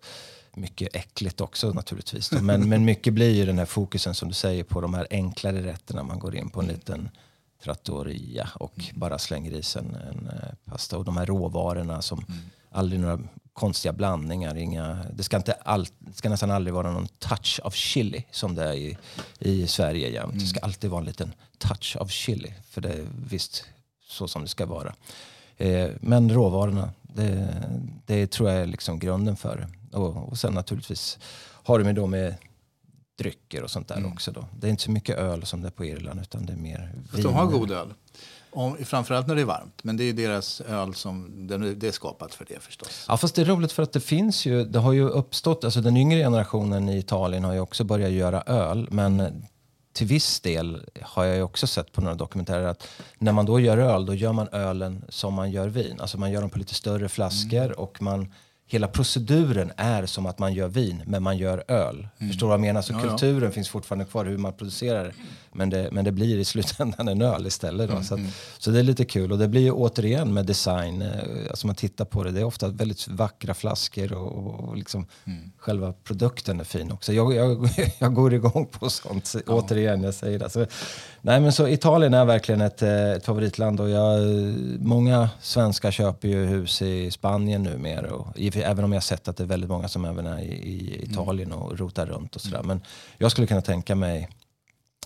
[0.60, 2.32] mycket äckligt också naturligtvis.
[2.32, 5.64] Men, men mycket blir ju den här fokusen som du säger på de här enklare
[5.64, 6.04] rätterna.
[6.04, 6.76] Man går in på en mm.
[6.76, 7.10] liten
[7.64, 9.00] trattoria och mm.
[9.00, 10.98] bara slänger i sig en, en eh, pasta.
[10.98, 12.40] Och de här råvarorna som mm.
[12.72, 13.20] aldrig några
[13.54, 14.58] konstiga blandningar.
[14.58, 18.64] Inga, det, ska inte all, ska nästan aldrig vara någon touch av chili som det
[18.64, 18.98] är i,
[19.40, 20.34] i Sverige jämt.
[20.34, 20.40] Mm.
[20.40, 22.54] Det ska alltid vara en liten touch av chili.
[22.70, 23.66] För det är visst
[24.08, 24.96] så som det ska vara.
[25.58, 27.54] Eh, men råvarorna, det,
[28.06, 29.79] det tror jag är liksom grunden för det.
[29.92, 31.18] Och, och sen naturligtvis
[31.64, 32.36] har de då med
[33.18, 34.14] drycker och sånt där mm.
[34.14, 34.32] också.
[34.32, 34.46] Då.
[34.60, 36.92] Det är inte så mycket öl som det är på Irland utan det är mer
[37.14, 37.24] vin.
[37.24, 37.94] De har god öl.
[38.52, 39.84] Om, framförallt när det är varmt.
[39.84, 41.48] Men det är deras öl som
[41.78, 43.06] det är skapat för det förstås.
[43.08, 45.82] Ja fast det är roligt för att det finns ju, det har ju uppstått, alltså
[45.82, 48.88] den yngre generationen i Italien har ju också börjat göra öl.
[48.92, 49.44] Men
[49.94, 53.60] till viss del har jag ju också sett på några dokumentärer att när man då
[53.60, 56.02] gör öl, då gör man ölen som man gör vin.
[56.02, 57.78] Alltså man gör dem på lite större flaskor mm.
[57.78, 58.34] och man
[58.72, 62.08] hela proceduren är som att man gör vin, men man gör öl.
[62.18, 62.30] Mm.
[62.30, 62.82] Förstår du vad jag menar?
[62.82, 63.52] Så ja, kulturen ja.
[63.52, 65.14] finns fortfarande kvar, hur man producerar det.
[65.52, 67.88] Men det, men det blir i slutändan en öl istället.
[67.88, 67.94] Då.
[67.94, 68.04] Mm.
[68.04, 68.32] Så, att, mm.
[68.58, 69.32] så det är lite kul.
[69.32, 71.10] Och det blir ju återigen med design, eh,
[71.50, 75.52] alltså man tittar på det, det är ofta väldigt vackra flaskor och, och liksom mm.
[75.58, 77.14] själva produkten är fin också.
[77.14, 79.54] Jag, jag, jag går igång på sånt, ja.
[79.54, 80.50] återigen, jag säger det.
[80.50, 80.66] Så,
[81.22, 84.20] nej men så Italien är verkligen ett, eh, ett favoritland och jag,
[84.80, 88.14] många svenskar köper ju hus i Spanien numera.
[88.14, 91.04] Och, även om jag sett att det är väldigt många som även är i, i
[91.04, 92.58] Italien och rotar runt och sådär.
[92.58, 92.68] Mm.
[92.68, 92.82] Men
[93.18, 94.30] jag skulle kunna tänka mig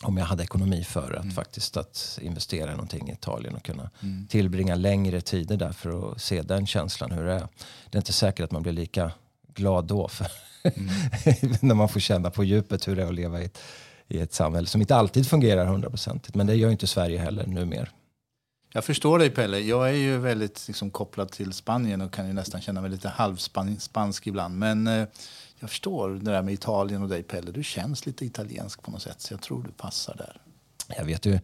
[0.01, 1.31] om jag hade ekonomi för att mm.
[1.31, 4.27] faktiskt att investera i någonting i Italien och kunna mm.
[4.27, 7.47] tillbringa längre tider där för att se den känslan hur det är.
[7.89, 9.11] Det är inte säkert att man blir lika
[9.53, 10.27] glad då för
[10.63, 10.89] mm.
[11.61, 13.59] när man får känna på djupet hur det är att leva i ett,
[14.07, 16.35] i ett samhälle som inte alltid fungerar hundraprocentigt.
[16.35, 17.87] Men det gör inte Sverige heller numera.
[18.75, 19.59] Jag förstår dig Pelle.
[19.59, 23.09] Jag är ju väldigt liksom, kopplad till Spanien och kan ju nästan känna mig lite
[23.09, 24.57] halvspansk ibland.
[24.57, 25.07] Men eh,
[25.63, 27.51] jag förstår det där med Italien och dig Pelle.
[27.51, 30.41] Du känns lite italiensk på något sätt så jag tror du passar där.
[30.97, 31.39] Jag vet ju.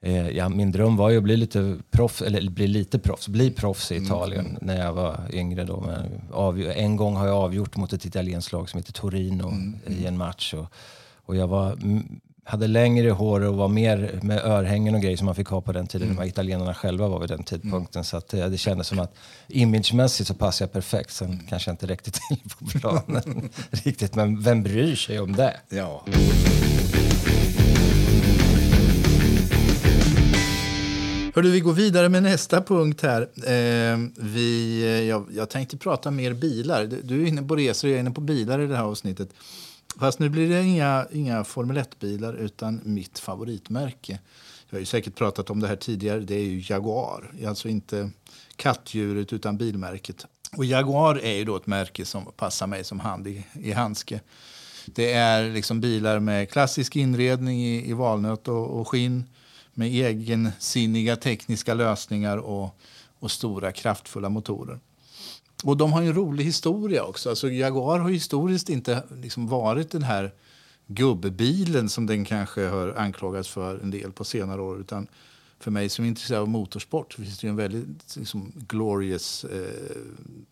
[0.00, 3.50] Eh, ja, min dröm var ju att bli lite proffs, eller bli lite proffs, bli
[3.50, 4.58] proffs i mm, Italien mm.
[4.62, 5.64] när jag var yngre.
[5.64, 5.80] Då.
[5.80, 9.78] Men av, en gång har jag avgjort mot ett italienskt lag som heter Torino mm,
[9.86, 10.54] i en match.
[10.54, 10.66] Och,
[11.24, 11.78] och jag var
[12.44, 15.72] hade längre hår och var mer med örhängen och grejer som man fick ha på
[15.72, 16.08] den tiden.
[16.08, 16.20] Mm.
[16.22, 18.00] De italienarna själva var vid den tidpunkten.
[18.00, 18.04] Mm.
[18.04, 19.14] Så att, det, det kändes som att
[19.48, 21.10] imagemässigt så passade jag perfekt.
[21.10, 21.46] Sen mm.
[21.48, 24.14] kanske jag inte räckte till på planen riktigt.
[24.14, 25.56] Men vem bryr sig om det?
[25.68, 26.04] Ja.
[31.34, 33.22] Hördu, vi går vidare med nästa punkt här.
[33.22, 36.88] Eh, vi, jag, jag tänkte prata mer bilar.
[37.02, 39.28] Du är inne på resor, jag är inne på bilar i det här avsnittet.
[39.98, 44.18] Fast nu blir det inga, inga Formel 1-bilar utan mitt favoritmärke.
[44.68, 46.20] Jag har ju säkert pratat om det här tidigare.
[46.20, 47.32] Det är ju Jaguar.
[47.46, 48.10] Alltså inte
[48.56, 50.26] kattdjuret utan bilmärket.
[50.56, 54.20] Och Jaguar är ju då ett märke som passar mig som hand i, i handske.
[54.86, 59.24] Det är liksom bilar med klassisk inredning i, i valnöt och, och skinn
[59.74, 62.80] med egensinniga tekniska lösningar och,
[63.18, 64.78] och stora kraftfulla motorer.
[65.64, 67.30] Och de har en rolig historia också.
[67.30, 70.32] Alltså Jaguar har historiskt inte liksom varit den här
[70.86, 74.80] gubbbilen som den kanske har anklagats för en del på senare år.
[74.80, 75.06] Utan
[75.58, 79.96] för mig som är intresserad av motorsport finns det en väldigt liksom, glorious eh,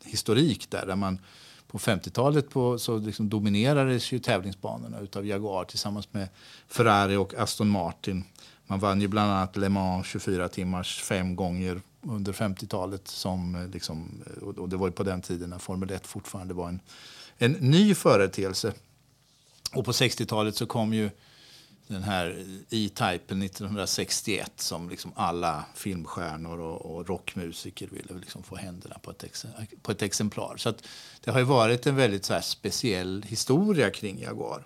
[0.04, 0.86] historik där.
[0.86, 1.18] där man
[1.66, 6.28] på 50-talet på, så liksom dominerades ju tävlingsbanorna av Jaguar tillsammans med
[6.68, 8.24] Ferrari och Aston Martin.
[8.66, 13.08] Man vann ju bland annat Le Mans 24 timmars fem gånger under 50-talet.
[13.08, 16.54] Som eh, liksom, eh, och det var ju på den tiden när Formel 1 fortfarande
[16.54, 16.80] var en,
[17.38, 18.72] en ny företeelse.
[19.74, 21.10] Och på 60-talet så kom ju
[21.86, 28.98] den här E-Typen 1961 som liksom alla filmstjärnor och, och rockmusiker ville liksom få händerna
[29.02, 29.46] på ett, ex,
[29.82, 30.56] på ett exemplar.
[30.56, 30.72] Så
[31.24, 34.64] det har varit en väldigt så speciell historia kring Jaguar.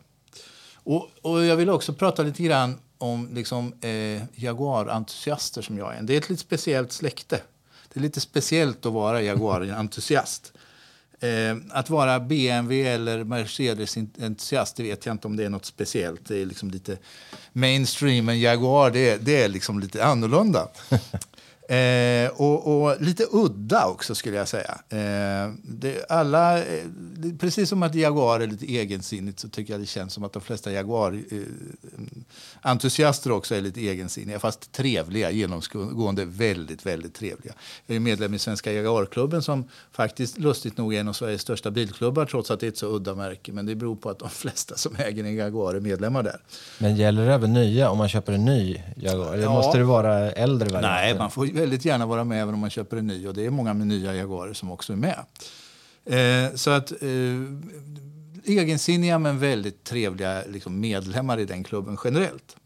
[0.74, 6.02] Och, och jag vill också prata lite grann om liksom, eh, Jaguar-entusiaster som jag är.
[6.02, 7.40] Det är ett lite speciellt släkte.
[7.92, 10.52] Det är lite speciellt att vara Jaguar-entusiast.
[11.20, 16.28] Eh, att vara BMW eller Mercedes-entusiast, det vet jag inte om det är något speciellt.
[16.28, 16.98] Det är liksom lite
[17.52, 20.68] mainstream, men Jaguar det är, det är liksom lite annorlunda.
[21.68, 24.78] Eh, och, och, lite udda också skulle jag säga.
[24.88, 26.84] Eh, det, alla, eh,
[27.38, 30.42] precis som att Jaguar är lite egensinnigt så tycker jag det känns som att de
[30.42, 34.38] flesta Jaguar-entusiaster också är lite egensinniga.
[34.38, 37.54] Fast trevliga, genomgående väldigt, väldigt trevliga.
[37.86, 41.70] Jag är medlem i Svenska Jaguarklubben som faktiskt lustigt nog är en av Sveriges största
[41.70, 43.52] bilklubbar trots att det är ett så udda märke.
[43.52, 46.40] Men det beror på att de flesta som äger en Jaguar är medlemmar där.
[46.78, 49.32] Men gäller det även nya om man köper en ny Jaguar?
[49.32, 49.52] Eller ja.
[49.52, 50.88] måste det vara äldre varianter?
[50.88, 53.28] Nej, man får väldigt gärna vara med även om man köper en ny.
[53.28, 55.24] Och det är många med nya Jaguarer som också är med.
[56.06, 57.42] Eh, så att eh,
[58.44, 62.56] egensinniga men väldigt trevliga liksom, medlemmar i den klubben generellt.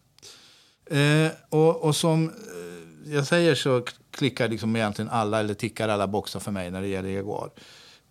[0.90, 6.09] Eh, och, och, som eh, jag säger så klickar liksom egentligen alla, eller tickar alla
[6.09, 7.50] boxar för mig när det gäller Jaguar.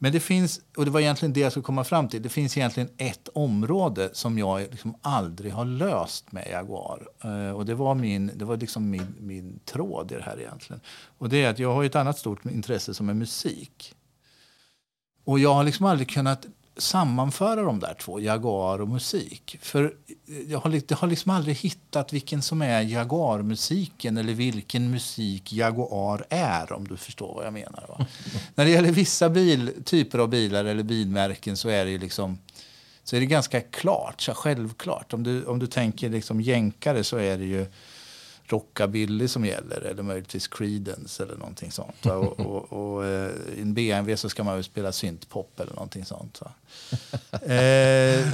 [0.02, 2.58] Men det finns, och det var egentligen det jag skulle komma fram till, det finns
[2.58, 7.08] egentligen ett område som jag liksom aldrig har löst med Jaguar.
[7.24, 10.82] Eh, och det var, min, det var liksom min, min tråd i det här egentligen.
[11.18, 13.96] Och det är att jag har ett annat stort intresse som är musik.
[15.30, 16.46] Och jag har liksom aldrig kunnat
[16.78, 19.58] sammanföra de där två, Jaguar och musik.
[19.62, 19.94] För
[20.48, 26.26] jag har, jag har liksom aldrig hittat vilken som är Jaguar-musiken eller vilken musik Jaguar
[26.30, 27.86] är, om du förstår vad jag menar.
[27.88, 28.06] Va?
[28.56, 32.38] När det gäller vissa bil, typer av bilar eller bilmärken så är det liksom
[33.04, 35.13] så är det ganska klart, så självklart.
[35.13, 37.65] Om du, om du tänker liksom jänkare så är det ju
[38.52, 42.06] rockabilly som gäller eller möjligtvis Creedence eller någonting sånt.
[42.06, 46.06] Och, och, och eh, i en BMW så ska man väl spela syntpop eller någonting
[46.06, 46.40] sånt.
[47.32, 48.28] Eh,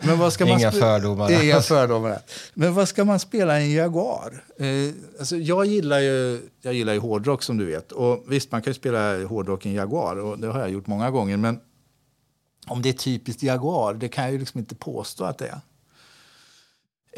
[0.00, 1.44] men vad ska man Inga fördomar.
[1.44, 2.18] Inga fördomar.
[2.54, 4.44] Men vad ska man spela i en Jaguar?
[4.58, 7.92] Eh, alltså jag, gillar ju, jag gillar ju hårdrock som du vet.
[7.92, 10.86] Och visst, man kan ju spela hårdrock i en Jaguar och det har jag gjort
[10.86, 11.36] många gånger.
[11.36, 11.60] Men
[12.66, 15.60] om det är typiskt Jaguar, det kan jag ju liksom inte påstå att det är.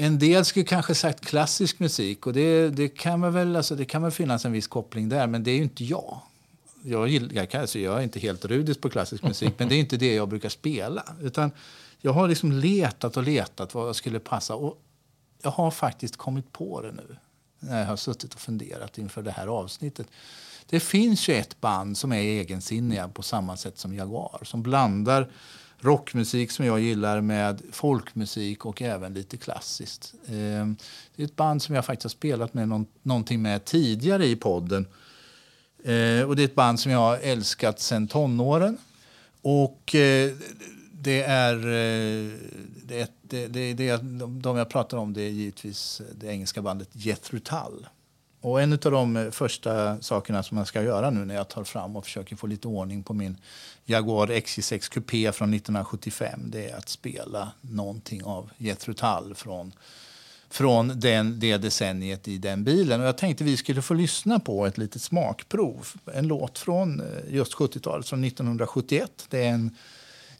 [0.01, 4.03] En del skulle kanske sagt klassisk musik och det, det, kan väl, alltså, det kan
[4.03, 6.21] väl finnas en viss koppling där, men det är ju inte jag.
[6.83, 9.79] Jag, gillar, jag, alltså, jag är inte helt rudis på klassisk musik, men det är
[9.79, 11.03] inte det jag brukar spela.
[11.23, 11.51] Utan
[12.01, 14.83] jag har liksom letat och letat vad jag skulle passa och
[15.43, 17.17] jag har faktiskt kommit på det nu
[17.61, 20.07] när jag har suttit och funderat inför det här avsnittet.
[20.67, 25.29] Det finns ju ett band som är egensinniga på samma sätt som Jaguar, som blandar
[25.81, 30.14] rockmusik som jag gillar med folkmusik och även lite klassiskt.
[30.29, 30.77] Ehm,
[31.17, 34.87] det är ett band som jag faktiskt har spelat med någonting med tidigare i podden.
[35.85, 38.79] Ehm, och det är ett band som jag har älskat sedan tonåren.
[39.43, 40.33] Och eh,
[40.93, 42.33] det är, eh,
[42.85, 43.97] det, det, det, det,
[44.43, 47.87] de jag pratar om det är givetvis det engelska bandet Jethro Tull.
[48.40, 51.64] Och en av de eh, första sakerna som jag ska göra nu när jag tar
[51.64, 53.37] fram och försöker få lite ordning på min
[53.85, 59.72] Jaguar XJ6 Coupé från 1975 det är att spela någonting av Jethro Tull från,
[60.51, 63.01] från den, det decenniet i den bilen.
[63.01, 65.88] Och jag tänkte vi skulle få lyssna på ett litet smakprov.
[66.14, 69.27] En låt från eh, just 70-talet, från 1971.
[69.29, 69.77] Det är en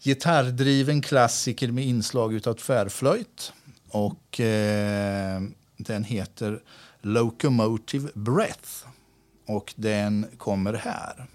[0.00, 3.52] gitarrdriven klassiker med inslag av tvärflöjt.
[3.88, 5.42] Och eh,
[5.76, 6.61] den heter
[7.02, 8.87] Locomotive Breath.
[9.46, 11.26] Och den kommer här.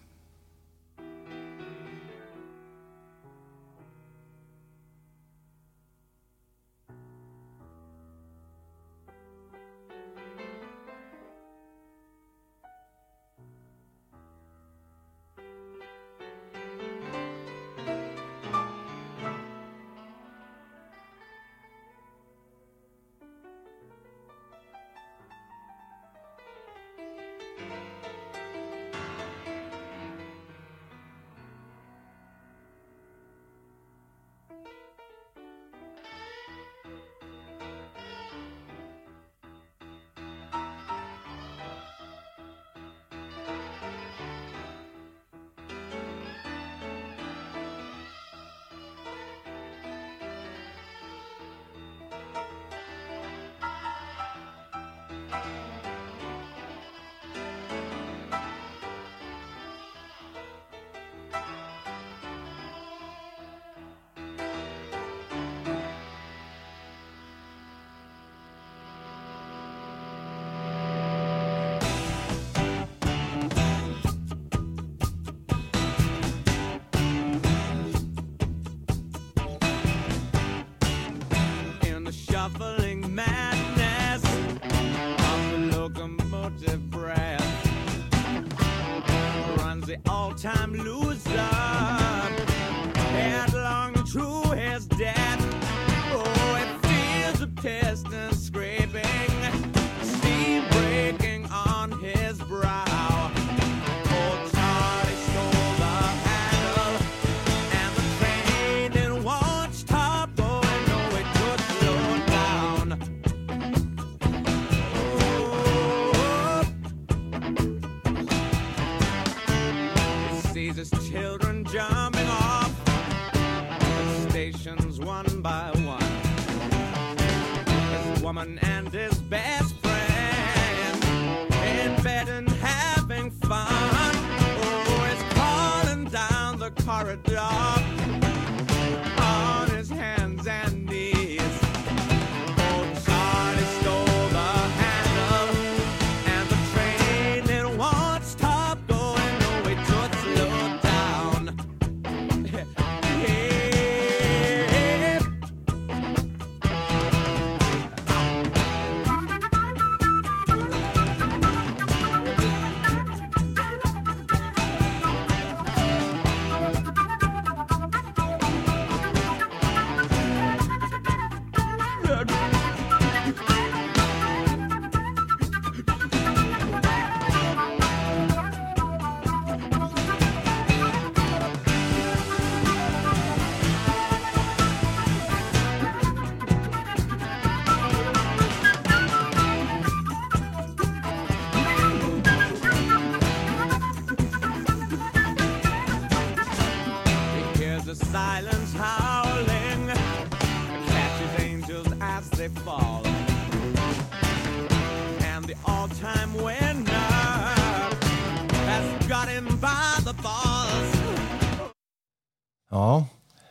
[212.74, 213.06] Ja.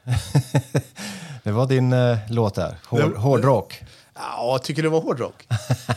[1.43, 2.77] det var din uh, låt där.
[2.87, 3.83] Hård, hårdrock.
[4.15, 5.47] Ja, tycker du det var hårdrock?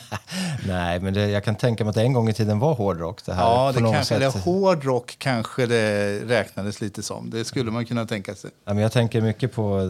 [0.68, 3.26] Nej, men det, jag kan tänka mig att det en gång i tiden var hårdrock.
[3.26, 7.30] Det här, ja, det kanske, eller hårdrock kanske det räknades lite som.
[7.30, 8.52] Det skulle man kunna tänka sig.
[8.66, 9.82] Ja, men jag tänker mycket på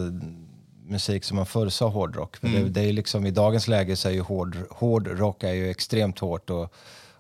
[0.88, 2.38] musik som man förr sa hårdrock.
[2.42, 2.64] Men mm.
[2.64, 6.20] det, det, är liksom, I dagens läge så är ju hård, hårdrock är ju extremt
[6.20, 6.74] hårt och,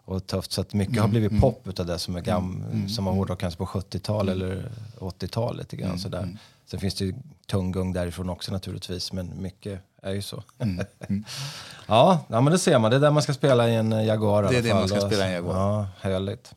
[0.05, 0.51] och tufft.
[0.51, 1.01] Så att mycket mm.
[1.01, 1.41] har blivit mm.
[1.41, 2.89] pop utav det som, är gam, mm.
[2.89, 3.17] som var mm.
[3.17, 4.47] hårdrock kanske på 70-talet mm.
[4.47, 5.73] eller 80-talet.
[5.73, 5.97] Mm.
[5.97, 6.37] Sådär.
[6.65, 7.13] Sen finns det ju
[7.47, 10.43] tunggung därifrån också naturligtvis, men mycket är ju så.
[10.59, 10.85] Mm.
[10.99, 11.23] Mm.
[11.87, 12.91] ja, ja, men det ser man.
[12.91, 15.25] Det är där man ska spela i en Jaguar Det är det man ska spela
[15.25, 15.55] i en Jaguar.
[15.55, 16.55] Ja, härligt.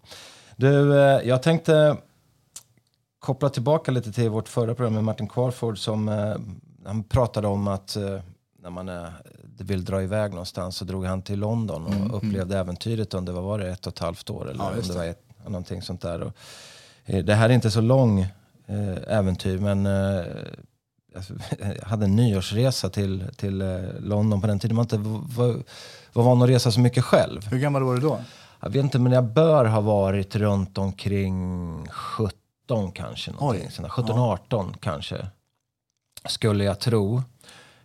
[0.56, 1.96] Du, eh, jag tänkte
[3.18, 6.34] koppla tillbaka lite till vårt förra program med Martin Kvarford som eh,
[6.84, 8.20] han pratade om att eh,
[8.62, 9.08] när man eh,
[9.64, 12.14] vill dra iväg någonstans så drog han till London och mm, mm.
[12.14, 12.66] upplevde mm.
[12.66, 15.04] äventyret under, vad var det, ett och ett halvt år eller ja, om det var
[15.04, 16.22] ett, någonting sånt där.
[16.22, 16.32] Och,
[17.04, 18.20] eh, det här är inte så lång
[18.66, 20.26] eh, äventyr men eh,
[21.58, 25.62] jag hade en nyårsresa till, till eh, London på den tiden man inte var,
[26.12, 27.46] var van att resa så mycket själv.
[27.46, 28.20] Hur gammal var du då?
[28.60, 33.30] Jag vet inte men jag bör ha varit runt omkring 17 kanske.
[33.30, 34.68] 17-18 ja.
[34.80, 35.26] kanske
[36.28, 37.22] skulle jag tro.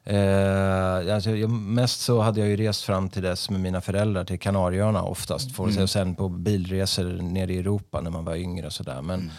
[0.05, 4.23] Eh, alltså, jag, mest så hade jag ju rest fram till dess med mina föräldrar
[4.23, 5.55] till Kanarieöarna oftast.
[5.55, 5.83] Får mm.
[5.83, 9.01] Och sen på bilresor nere i Europa när man var yngre och sådär.
[9.01, 9.31] Men mm.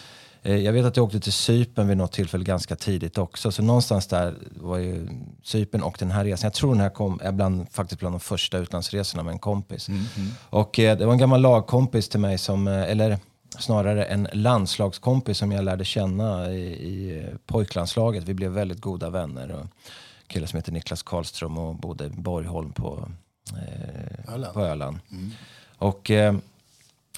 [0.43, 3.53] eh, jag vet att jag åkte till Cypern vid något tillfälle ganska tidigt också.
[3.53, 5.09] Så någonstans där var ju
[5.43, 6.47] Cypern och den här resan.
[6.47, 9.89] Jag tror den här kom, är bland, faktiskt bland de första utlandsresorna med en kompis.
[9.89, 10.01] Mm.
[10.17, 10.31] mm.
[10.51, 13.19] Och eh, det var en gammal lagkompis till mig som, eh, eller
[13.59, 18.25] snarare en landslagskompis som jag lärde känna i, i pojklandslaget.
[18.25, 19.51] Vi blev väldigt goda vänner.
[19.51, 19.67] Och
[20.27, 23.09] kille som heter Niklas Karlström och bodde i Borgholm på,
[23.53, 24.55] eh, Öland.
[24.55, 24.99] På Öland.
[25.11, 25.31] Mm.
[25.79, 26.35] Och eh,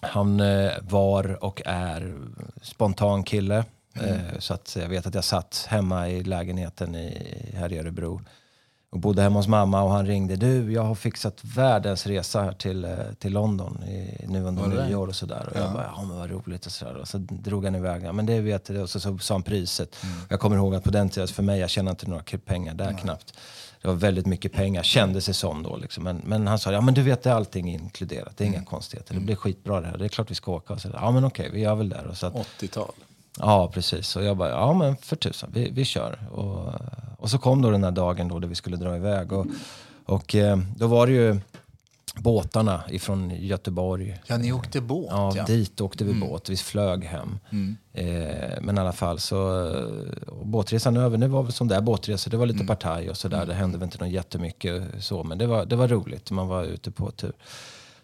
[0.00, 2.14] han eh, var och är
[2.62, 3.64] spontan kille.
[3.94, 4.10] Mm.
[4.10, 8.20] Eh, så att jag vet att jag satt hemma i lägenheten i, här i Örebro
[8.90, 10.36] och bodde hemma hos mamma och han ringde.
[10.36, 15.08] Du, jag har fixat världens resa här till, eh, till London i, nu under nyår
[15.08, 15.48] och sådär.
[15.50, 15.60] Och ja.
[15.60, 16.96] jag bara, ja men vad roligt och sådär.
[16.96, 18.02] Och så drog han iväg.
[18.04, 18.82] Ja, men det vet jag.
[18.82, 19.96] Och så, så sa han priset.
[20.02, 20.16] Mm.
[20.30, 22.92] Jag kommer ihåg att på den tiden, för mig, jag tjänade inte några pengar där
[22.92, 23.00] Nej.
[23.02, 23.34] knappt.
[23.82, 25.76] Det var väldigt mycket pengar, kändes det som då.
[25.76, 26.04] Liksom.
[26.04, 28.36] Men, men han sa, ja men du vet det är allting inkluderat.
[28.36, 28.58] Det är mm.
[28.58, 29.14] inga konstigheter.
[29.14, 29.98] Det blir skitbra det här.
[29.98, 30.72] Det är klart vi ska åka.
[30.72, 31.96] Och så, ja men okej, vi gör väl det.
[32.20, 32.92] 80-tal?
[33.40, 34.16] Ja, precis.
[34.16, 36.18] Och jag bara, ja men för tusan, vi, vi kör.
[36.30, 36.74] Och,
[37.18, 39.32] och så kom då den här dagen då, då vi skulle dra iväg.
[39.32, 39.46] Och,
[40.04, 41.40] och eh, då var det ju
[42.16, 44.20] båtarna ifrån Göteborg.
[44.26, 45.06] Ja, ni åkte båt?
[45.10, 45.44] Ja, ja.
[45.44, 46.28] dit åkte vi mm.
[46.28, 46.48] båt.
[46.48, 47.38] Vi flög hem.
[47.50, 47.76] Mm.
[47.92, 49.72] Eh, men i alla fall så,
[50.42, 52.30] båtresan över, det var väl som det är båtresor.
[52.30, 52.66] Det var lite mm.
[52.66, 53.46] partaj och sådär.
[53.46, 56.30] Det hände väl inte något jättemycket så, men det var, det var roligt.
[56.30, 57.32] Man var ute på tur.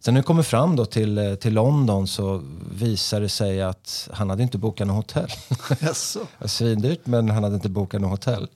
[0.04, 4.08] Sen när vi kommer fram då till, eh, till London så visar det sig att
[4.12, 5.30] han hade inte bokat något hotell.
[5.82, 6.16] Yes.
[6.44, 8.48] Svindyrt men han hade inte bokat något hotell.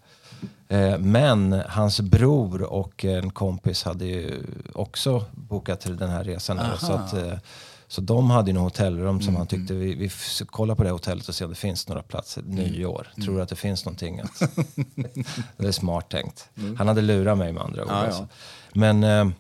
[0.69, 4.43] Eh, men hans bror och en kompis hade ju
[4.75, 6.61] också bokat till den här resan.
[6.79, 7.33] Så, att, eh,
[7.89, 9.37] så de hade ju något hotellrum som mm.
[9.37, 10.11] han tyckte, vi, vi
[10.47, 12.55] kollar på det hotellet och ser om det finns några platser mm.
[12.55, 13.09] nyår.
[13.15, 13.25] Mm.
[13.25, 14.21] Tror du att det finns någonting?
[14.21, 14.41] Att,
[15.57, 16.49] det är smart tänkt.
[16.57, 16.77] Mm.
[16.77, 17.91] Han hade lurat mig med andra ord.
[17.91, 18.27] Ah, ja.
[18.73, 19.33] Men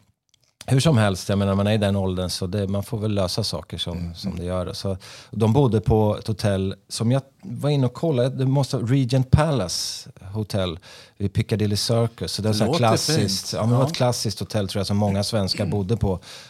[0.66, 3.14] hur som helst, jag menar man är i den åldern så det, man får väl
[3.14, 4.14] lösa saker som, mm.
[4.14, 4.72] som det gör.
[4.72, 4.96] Så,
[5.30, 10.10] de bodde på ett hotell som jag var inne och kollade, det måste Regent Palace
[10.32, 10.78] Hotel
[11.16, 12.32] vid Piccadilly Circus.
[12.32, 13.78] Så det, är ett klassiskt, ja, men ja.
[13.78, 16.06] var ett klassiskt hotell tror jag som många svenskar bodde på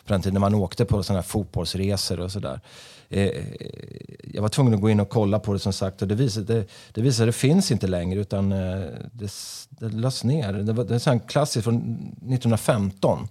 [0.06, 2.60] på den tiden när man åkte på sådana här fotbollsresor och sådär.
[3.08, 3.30] Eh,
[4.32, 6.54] jag var tvungen att gå in och kolla på det som sagt och det visade,
[6.54, 8.80] det, det, visade, det finns inte längre utan eh,
[9.12, 9.32] det,
[9.68, 10.52] det lades ner.
[10.52, 13.28] Det, var, det en klassiskt från 1915.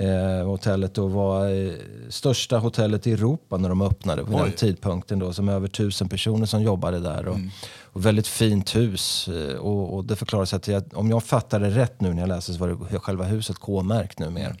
[0.00, 1.72] Eh, hotellet då var eh,
[2.08, 4.42] största hotellet i Europa när de öppnade på Oj.
[4.42, 5.18] den tidpunkten.
[5.18, 7.28] Då, som över tusen personer som jobbade där.
[7.28, 7.50] Och, mm.
[7.82, 9.28] och väldigt fint hus.
[9.28, 12.28] Eh, och, och det förklaras att jag, om jag fattar det rätt nu när jag
[12.28, 14.56] läser så var det själva huset K-märkt numera.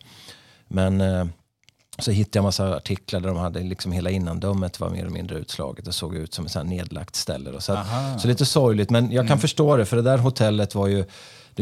[0.68, 1.26] Men eh,
[1.98, 5.38] så hittade jag massa artiklar där de hade liksom hela innandömet var mer eller mindre
[5.38, 7.50] utslaget och såg ut som ett nedlagt ställe.
[7.50, 7.60] Då.
[7.60, 9.38] Så, att, så lite sorgligt, men jag kan mm.
[9.38, 11.04] förstå det för det där hotellet var ju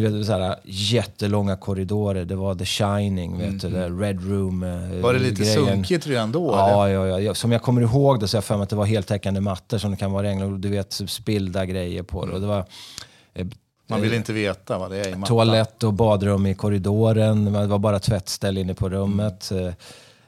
[0.00, 2.24] du vet, så här, jättelånga korridorer.
[2.24, 4.00] Det var The Shining, vet du, mm.
[4.00, 4.62] Red Room.
[4.62, 5.66] Eh, var det lite grejen.
[5.66, 6.50] sunkigt redan då?
[6.52, 8.86] Ja, ja, ja, som jag kommer ihåg det så jag för mig att det var
[8.86, 12.32] heltäckande mattor som det kan vara regn du vet spillda grejer på det.
[12.32, 12.64] Och det var,
[13.34, 13.46] eh,
[13.86, 15.36] man vill inte veta vad det är i mattan.
[15.36, 17.44] Toalett och badrum i korridoren.
[17.44, 19.50] Det var bara tvättställ inne på rummet.
[19.50, 19.72] Mm.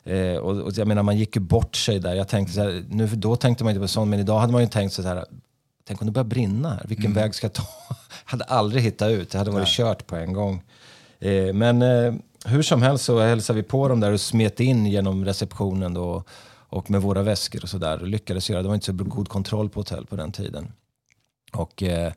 [0.05, 2.15] Eh, och, och, jag menar, man gick ju bort sig där.
[2.15, 4.63] Jag tänkte så här, nu, då tänkte man inte på sånt, men idag hade man
[4.63, 5.25] ju tänkt så här,
[5.89, 6.85] tänk om det börjar brinna här.
[6.89, 7.23] Vilken mm.
[7.23, 7.67] väg ska jag ta?
[8.31, 9.31] Hade aldrig hittat ut.
[9.31, 9.75] Det hade varit Nej.
[9.77, 10.63] kört på en gång.
[11.19, 12.15] Eh, men eh,
[12.45, 16.25] hur som helst så hälsade vi på dem där och smet in genom receptionen då.
[16.73, 18.01] och med våra väskor och sådär.
[18.01, 20.73] Lyckades göra, det var inte så god kontroll på hotell på den tiden.
[21.53, 22.13] Och, eh,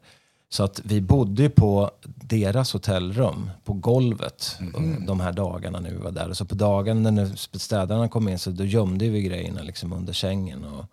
[0.50, 5.06] så att vi bodde på deras hotellrum, på golvet, mm.
[5.06, 6.30] de här dagarna när vi var där.
[6.30, 10.14] Och så på dagen när städarna kom in så då gömde vi grejerna liksom under
[10.14, 10.64] sängen.
[10.64, 10.86] Och,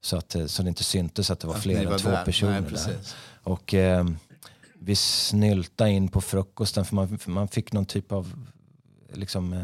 [0.00, 2.24] så, att, eh, så det inte syntes att det var fler än två där.
[2.24, 2.96] personer Nej, där.
[3.42, 4.04] Och eh,
[4.84, 8.32] vi snyltade in på frukosten för man, för man fick någon typ av
[9.12, 9.60] liksom, eh,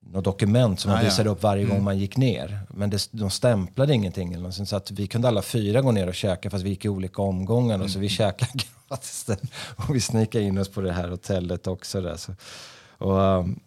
[0.00, 1.32] något dokument som man ah, visade ja.
[1.32, 1.84] upp varje gång mm.
[1.84, 2.60] man gick ner.
[2.70, 4.32] Men det, de stämplade ingenting.
[4.32, 6.88] Eller så att vi kunde alla fyra gå ner och käka fast vi gick i
[6.88, 7.74] olika omgångar.
[7.74, 7.84] Mm.
[7.84, 8.52] Och så vi käkade
[8.88, 9.26] gratis
[9.76, 12.00] och vi sneakade in oss på det här hotellet också.
[12.00, 12.32] Där, så.
[12.98, 13.60] Och, um,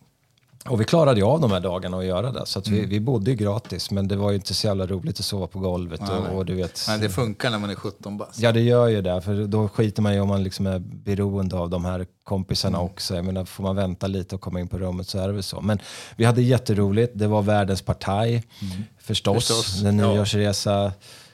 [0.70, 2.46] och vi klarade ju av de här dagarna att göra det.
[2.46, 2.90] Så att vi, mm.
[2.90, 5.60] vi bodde ju gratis, men det var ju inte så jävla roligt att sova på
[5.60, 6.02] golvet.
[6.02, 8.40] Nej, och, och, du vet, nej, det funkar när man är 17 bast.
[8.40, 9.22] Ja, det gör ju det.
[9.22, 12.92] För då skiter man ju om man liksom är beroende av de här kompisarna mm.
[12.92, 13.16] också.
[13.16, 15.44] Jag menar, får man vänta lite och komma in på rummet så är det väl
[15.44, 15.62] så.
[15.62, 15.80] Men
[16.16, 17.12] vi hade jätteroligt.
[17.16, 18.84] Det var världens partaj, mm.
[19.00, 19.48] förstås.
[19.48, 19.84] förstås.
[19.84, 20.92] En nyårsresa.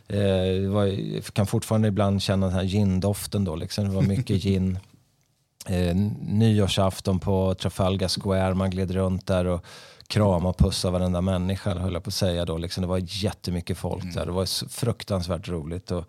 [0.07, 3.55] Eh, var, kan fortfarande ibland känna den här gindoften då.
[3.55, 3.89] Liksom.
[3.89, 4.79] Det var mycket gin
[5.67, 8.53] eh, nyårsafton på Trafalgar Square.
[8.53, 9.65] Man gled runt där och
[10.07, 12.45] kramade och pussade varenda människa, höll jag på att säga.
[12.45, 12.57] Då.
[12.57, 14.15] Liksom, det var jättemycket folk mm.
[14.15, 14.25] där.
[14.25, 15.91] Det var fruktansvärt roligt.
[15.91, 16.05] Och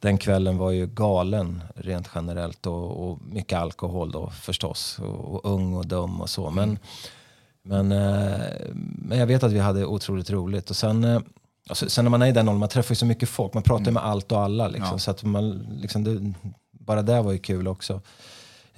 [0.00, 4.98] den kvällen var ju galen rent generellt och, och mycket alkohol då förstås.
[4.98, 6.50] Och, och, ung och dum och så.
[6.50, 6.78] Men,
[7.62, 8.40] men, eh,
[8.74, 10.70] men jag vet att vi hade otroligt roligt.
[10.70, 11.20] Och sen, eh,
[11.68, 13.54] alltså, sen när man är i den åldern, man träffar ju så mycket folk.
[13.54, 13.94] Man pratar mm.
[13.94, 14.68] med allt och alla.
[14.68, 14.98] Liksom, ja.
[14.98, 15.50] Så att man,
[15.80, 16.34] liksom, det,
[16.70, 18.00] bara det var ju kul också.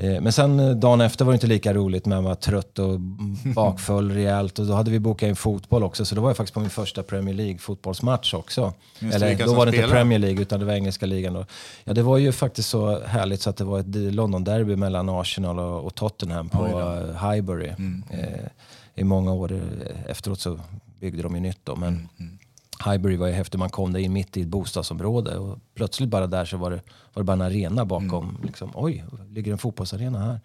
[0.03, 3.01] Eh, men sen eh, dagen efter var det inte lika roligt, men var trött och
[3.55, 4.59] bakfull rejält.
[4.59, 6.71] Och då hade vi bokat in fotboll också, så då var jag faktiskt på min
[6.71, 8.73] första Premier League fotbollsmatch också.
[8.99, 11.35] Just Eller då var det inte Premier League, utan det var engelska ligan.
[11.35, 11.45] Då.
[11.85, 15.59] Ja, det var ju faktiskt så härligt så att det var ett London-derby mellan Arsenal
[15.59, 16.67] och, och Tottenham på
[17.21, 17.69] Highbury.
[17.69, 18.03] Mm.
[18.11, 18.47] Eh,
[18.95, 19.61] I många år
[20.07, 20.61] efteråt så
[21.01, 21.77] byggde de ju nytt då.
[21.77, 22.39] Men, mm.
[22.85, 26.27] Highbury var ju häftigt, man kom där in mitt i ett bostadsområde och plötsligt bara
[26.27, 26.81] där så var det,
[27.15, 28.29] var det bara en arena bakom.
[28.29, 28.43] Mm.
[28.43, 30.41] Liksom, Oj, ligger en fotbollsarena här?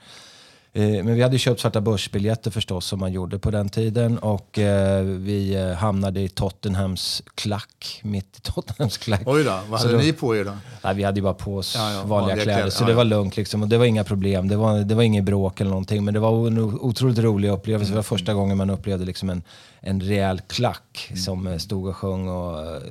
[0.78, 4.60] Eh, men vi hade köpt svarta börsbiljetter förstås som man gjorde på den tiden och
[4.60, 9.22] eh, vi eh, hamnade i Tottenhams klack, mitt i Tottenhams klack.
[9.26, 10.52] Oj då, vad hade då, ni på er då?
[10.84, 12.70] Nej, vi hade ju bara på oss ja, ja, vanliga, vanliga, kläder, kläder.
[12.70, 14.48] så ja, det var lugnt liksom och det var inga problem.
[14.48, 17.92] Det var, det var inget bråk eller någonting men det var en otroligt rolig upplevelse.
[17.92, 19.44] Det var första gången man upplevde liksom en,
[19.80, 21.22] en rejäl klack mm.
[21.22, 22.82] som stod och sjöng och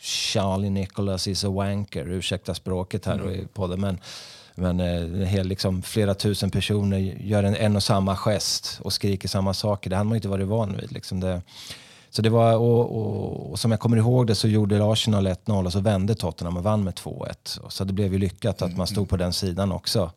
[0.00, 3.34] Charlie Nicholas is a wanker, ursäkta språket här mm.
[3.34, 3.80] i podden.
[3.80, 3.98] Men,
[4.54, 9.28] men eh, hel, liksom, flera tusen personer gör en, en och samma gest och skriker
[9.28, 9.90] samma saker.
[9.90, 10.92] Det hade man inte varit van vid.
[10.92, 11.42] Liksom det,
[12.10, 15.66] så det var, och, och, och, som jag kommer ihåg det så gjorde Arsenal 1-0
[15.66, 17.68] och så vände Tottenham och vann med 2-1.
[17.68, 20.10] Så det blev ju lyckat att man stod på den sidan också.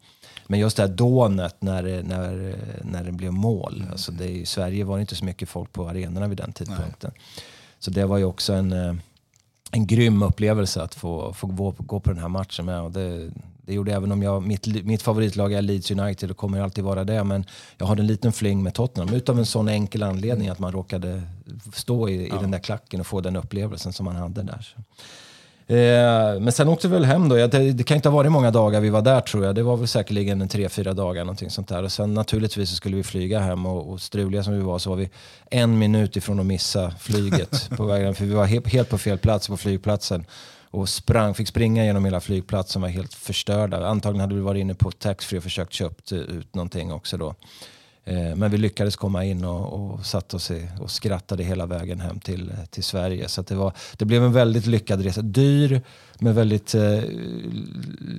[0.48, 3.76] Men just det här dånet när, när, när det blev mål.
[3.78, 3.92] Mm.
[3.92, 7.12] Alltså det, I Sverige var det inte så mycket folk på arenorna vid den tidpunkten.
[7.14, 7.44] Nej.
[7.80, 8.96] Så det var ju också en, eh,
[9.72, 12.82] en grym upplevelse att få, få gå, gå på den här matchen med.
[12.82, 13.32] Och det,
[13.66, 17.04] det gjorde även om jag, mitt, mitt favoritlag är Leeds United och kommer alltid vara
[17.04, 17.24] det.
[17.24, 17.46] Men
[17.78, 21.22] jag har en liten fling med Tottenham utav en sån enkel anledning att man råkade
[21.74, 22.38] stå i, ja.
[22.38, 24.76] i den där klacken och få den upplevelsen som man hade där.
[25.68, 27.36] Eh, men sen åkte vi väl hem då.
[27.36, 29.56] Det, det, kan inte ha varit många dagar vi var där tror jag.
[29.56, 31.84] Det var väl säkerligen en tre, fyra dagar någonting sånt där.
[31.84, 34.90] Och sen naturligtvis så skulle vi flyga hem och, och struliga som vi var så
[34.90, 35.10] var vi
[35.50, 38.16] en minut ifrån att missa flyget på vägen.
[38.16, 40.26] För vi var he helt på fel plats på flygplatsen
[40.72, 43.88] och sprang, fick springa genom hela flygplatsen, var helt förstörda.
[43.88, 47.36] Antagligen hade vi varit inne på taxfree och försökt köpa ut någonting också då.
[48.08, 52.00] Eh, men vi lyckades komma in och, och satt oss i, och skrattade hela vägen
[52.00, 53.30] hem till, till Sverige.
[53.30, 55.22] Så det, var, det blev en väldigt lyckad resa.
[55.22, 55.82] Dyr,
[56.20, 57.04] med väldigt eh,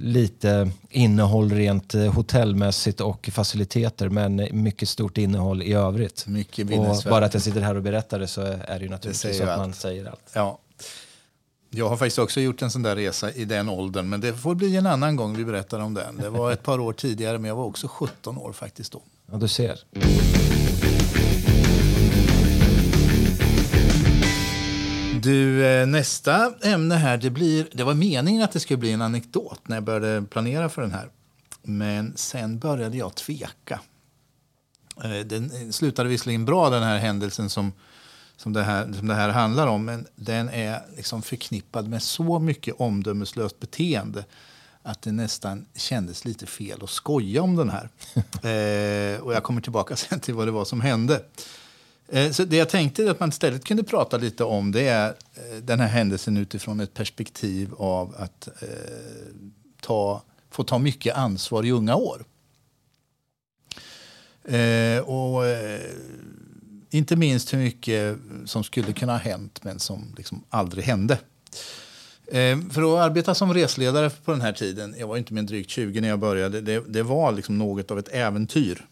[0.02, 4.08] lite innehåll rent eh, hotellmässigt och faciliteter.
[4.08, 6.26] Men mycket stort innehåll i övrigt.
[6.26, 9.38] Mycket och bara att jag sitter här och berättar det så är det ju naturligtvis
[9.38, 9.58] så att allt.
[9.58, 10.30] man säger allt.
[10.32, 10.58] Ja.
[11.76, 14.54] Jag har faktiskt också gjort en sån där resa i den åldern, men det får
[14.54, 16.16] bli en annan gång vi berättar om den.
[16.16, 19.02] Det var ett par år tidigare, men jag var också 17 år faktiskt då.
[19.30, 19.78] Ja, du ser.
[25.22, 29.02] Du, eh, nästa ämne här, det, blir, det var meningen att det skulle bli en
[29.02, 31.10] anekdot när jag började planera för den här.
[31.62, 33.80] Men sen började jag tveka.
[35.04, 37.72] Eh, den slutade visserligen bra, den här händelsen som
[38.36, 39.84] som det, här, som det här handlar om.
[39.84, 44.24] Men den är liksom förknippad med så mycket omdömeslöst beteende
[44.82, 47.88] att det nästan kändes lite fel att skoja om den här.
[48.16, 51.22] eh, och jag kommer tillbaka sen till vad det var som hände.
[52.08, 55.56] Eh, så det jag tänkte att man istället kunde prata lite om det är eh,
[55.62, 58.68] den här händelsen utifrån ett perspektiv av att eh,
[59.80, 62.24] ta, få ta mycket ansvar i unga år.
[64.44, 65.42] Eh, och
[66.90, 71.18] inte minst hur mycket som skulle kunna ha hänt men som liksom aldrig hände.
[72.32, 75.46] Ehm, för att arbeta som resledare på den här tiden, jag var inte mer än
[75.46, 78.86] drygt 20 när jag började, det, det var liksom något av ett äventyr.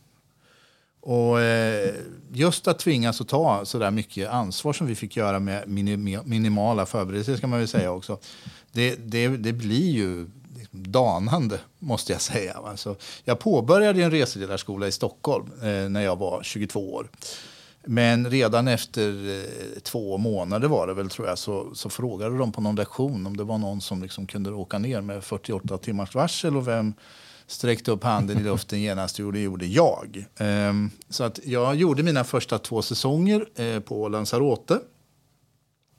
[1.00, 1.94] Och eh,
[2.32, 5.68] just att tvingas att ta så där mycket ansvar som vi fick göra med
[6.24, 8.18] minimala förberedelser ska man väl säga också.
[8.72, 10.26] Det, det, det blir ju
[10.58, 12.52] liksom danande måste jag säga.
[12.52, 17.08] Alltså, jag påbörjade en reseledarskola i Stockholm eh, när jag var 22 år.
[17.86, 22.52] Men redan efter eh, två månader var det väl tror jag så, så frågade de
[22.52, 26.14] på någon lektion om det var någon som liksom kunde åka ner med 48 timmars
[26.14, 26.94] varsel och vem
[27.46, 30.24] sträckte upp handen i luften genast och det gjorde jag.
[30.40, 34.80] Um, så att jag gjorde mina första två säsonger eh, på Lanzarote.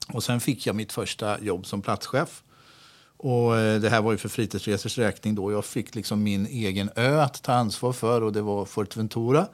[0.07, 2.43] Och sen fick jag mitt första jobb som platschef.
[3.17, 5.51] Och eh, det här var ju för fritidsresors räkning då.
[5.51, 9.47] Jag fick liksom min egen ö att ta ansvar för och det var Fuerteventura.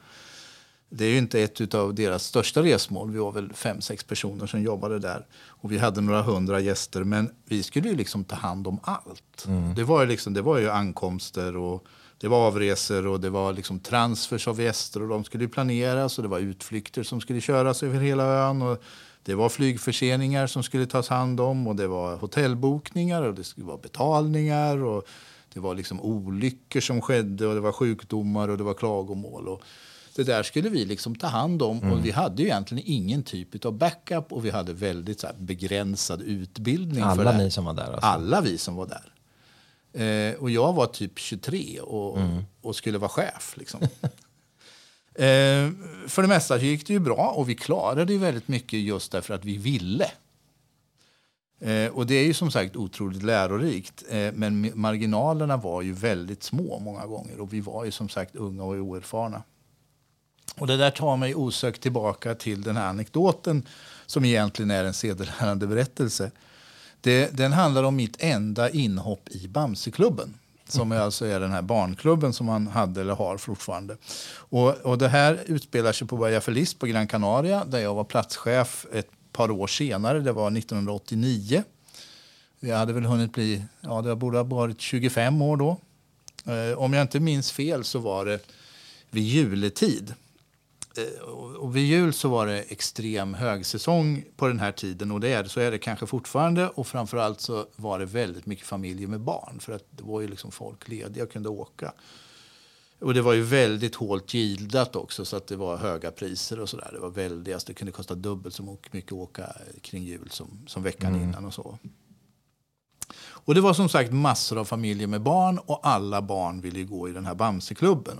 [0.93, 3.11] Det är ju inte ett av deras största resmål.
[3.11, 5.25] Vi var väl fem, sex personer som jobbade där.
[5.47, 7.03] Och vi hade några hundra gäster.
[7.03, 9.45] Men vi skulle ju liksom ta hand om allt.
[9.47, 9.75] Mm.
[9.75, 11.85] Det, var ju liksom, det var ju ankomster och
[12.17, 15.01] det var avresor och det var liksom transfers av gäster.
[15.01, 18.61] Och de skulle planeras och det var utflykter som skulle köras över hela ön.
[18.61, 18.83] Och
[19.23, 23.67] det var flygförseningar som skulle tas hand om och det var hotellbokningar och det skulle
[23.67, 24.83] vara betalningar.
[24.83, 25.07] Och
[25.53, 29.47] det var liksom olyckor som skedde och det var sjukdomar och det var klagomål.
[29.47, 29.63] Och
[30.15, 31.77] det där skulle vi liksom ta hand om.
[31.77, 31.91] Mm.
[31.91, 36.21] Och vi hade ju egentligen ingen typ av backup och vi hade väldigt så begränsad
[36.21, 37.03] utbildning.
[37.03, 37.83] Alla ni som var där?
[37.91, 38.07] Alltså.
[38.07, 39.13] Alla vi som var där.
[39.93, 42.43] Eh, och jag var typ 23 och, mm.
[42.61, 43.53] och skulle vara chef.
[43.57, 43.81] Liksom.
[45.13, 45.71] eh,
[46.07, 49.33] för det mesta gick det ju bra och vi klarade ju väldigt mycket just därför
[49.33, 50.11] att vi ville.
[51.61, 54.03] Eh, och det är ju som sagt otroligt lärorikt.
[54.09, 58.35] Eh, men marginalerna var ju väldigt små många gånger och vi var ju som sagt
[58.35, 59.43] unga och oerfarna.
[60.55, 63.67] Och det där tar mig osökt tillbaka till den här anekdoten
[64.05, 66.31] som egentligen är en sedelärande berättelse.
[67.01, 70.33] Det, den handlar om mitt enda inhopp i Bamseklubben.
[70.67, 73.97] Som är alltså är den här barnklubben som man hade eller har fortfarande.
[74.33, 78.03] Och, och det här utspelar sig på Bahia Feliz på Gran Canaria där jag var
[78.03, 80.19] platschef ett par år senare.
[80.19, 81.63] Det var 1989.
[82.59, 85.77] Jag hade väl hunnit bli, ja det borde ha varit 25 år då.
[86.45, 88.39] Eh, om jag inte minns fel så var det
[89.09, 90.13] vid juletid.
[90.97, 95.33] Eh, och vid jul så var det extrem högsäsong på den här tiden och det
[95.33, 96.69] är, så är det kanske fortfarande.
[96.69, 100.27] Och framförallt så var det väldigt mycket familjer med barn för att det var ju
[100.27, 101.93] liksom folk lediga och kunde åka.
[102.99, 106.69] Och det var ju väldigt hårt gildat också så att det var höga priser och
[106.69, 106.89] sådär.
[106.93, 110.83] Det var väldigt, det kunde kosta dubbelt så mycket att åka kring jul som, som
[110.83, 111.23] veckan mm.
[111.29, 111.77] innan och så.
[113.19, 117.09] Och det var som sagt massor av familjer med barn och alla barn ville gå
[117.09, 118.19] i den här Bamseklubben.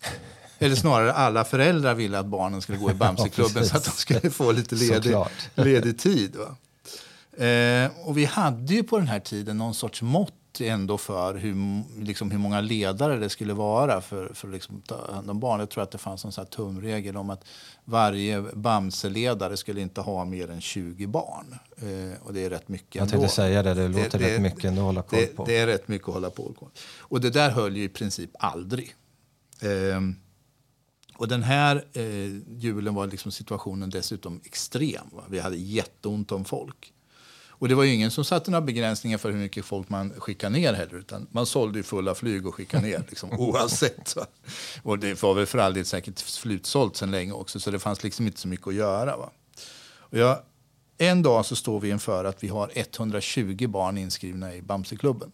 [0.62, 3.90] Eller snarare alla föräldrar ville att barnen skulle gå i Bamseklubben ja, så att de
[3.90, 5.16] skulle få lite ledig,
[5.54, 6.36] ledig tid.
[6.36, 6.56] Va?
[7.44, 11.82] Eh, och vi hade ju på den här tiden någon sorts mått ändå för hur,
[12.02, 15.60] liksom hur många ledare det skulle vara för, för liksom ta hand om barn.
[15.60, 17.44] Jag tror att det fanns en sån tumregel om att
[17.84, 21.58] varje Bamseledare skulle inte ha mer än 20 barn.
[21.76, 24.64] Eh, och det är rätt mycket Jag tänkte säga det, det låter det, rätt mycket
[24.64, 25.44] ändå att hålla koll på.
[25.44, 26.54] Det, det, är rätt mycket att hålla på
[26.98, 28.94] Och det där höll ju i princip aldrig.
[29.60, 30.00] Eh,
[31.20, 32.02] och den här eh,
[32.58, 35.06] julen var liksom situationen dessutom extrem.
[35.12, 35.24] Va?
[35.28, 36.92] Vi hade jätteont om folk.
[37.48, 40.72] Och det var ingen som satte några begränsningar för hur mycket folk man skickade ner
[40.72, 40.94] heller.
[40.94, 44.16] Utan man sålde fulla flyg och skickade ner liksom, oavsett.
[44.16, 44.26] Va?
[44.82, 47.60] Och det var väl för all del säkert slutsålt sen länge också.
[47.60, 49.16] Så det fanns liksom inte så mycket att göra.
[49.16, 49.30] Va?
[49.92, 50.38] Och jag,
[50.98, 55.32] en dag så står vi inför att vi har 120 barn inskrivna i Bamseklubben.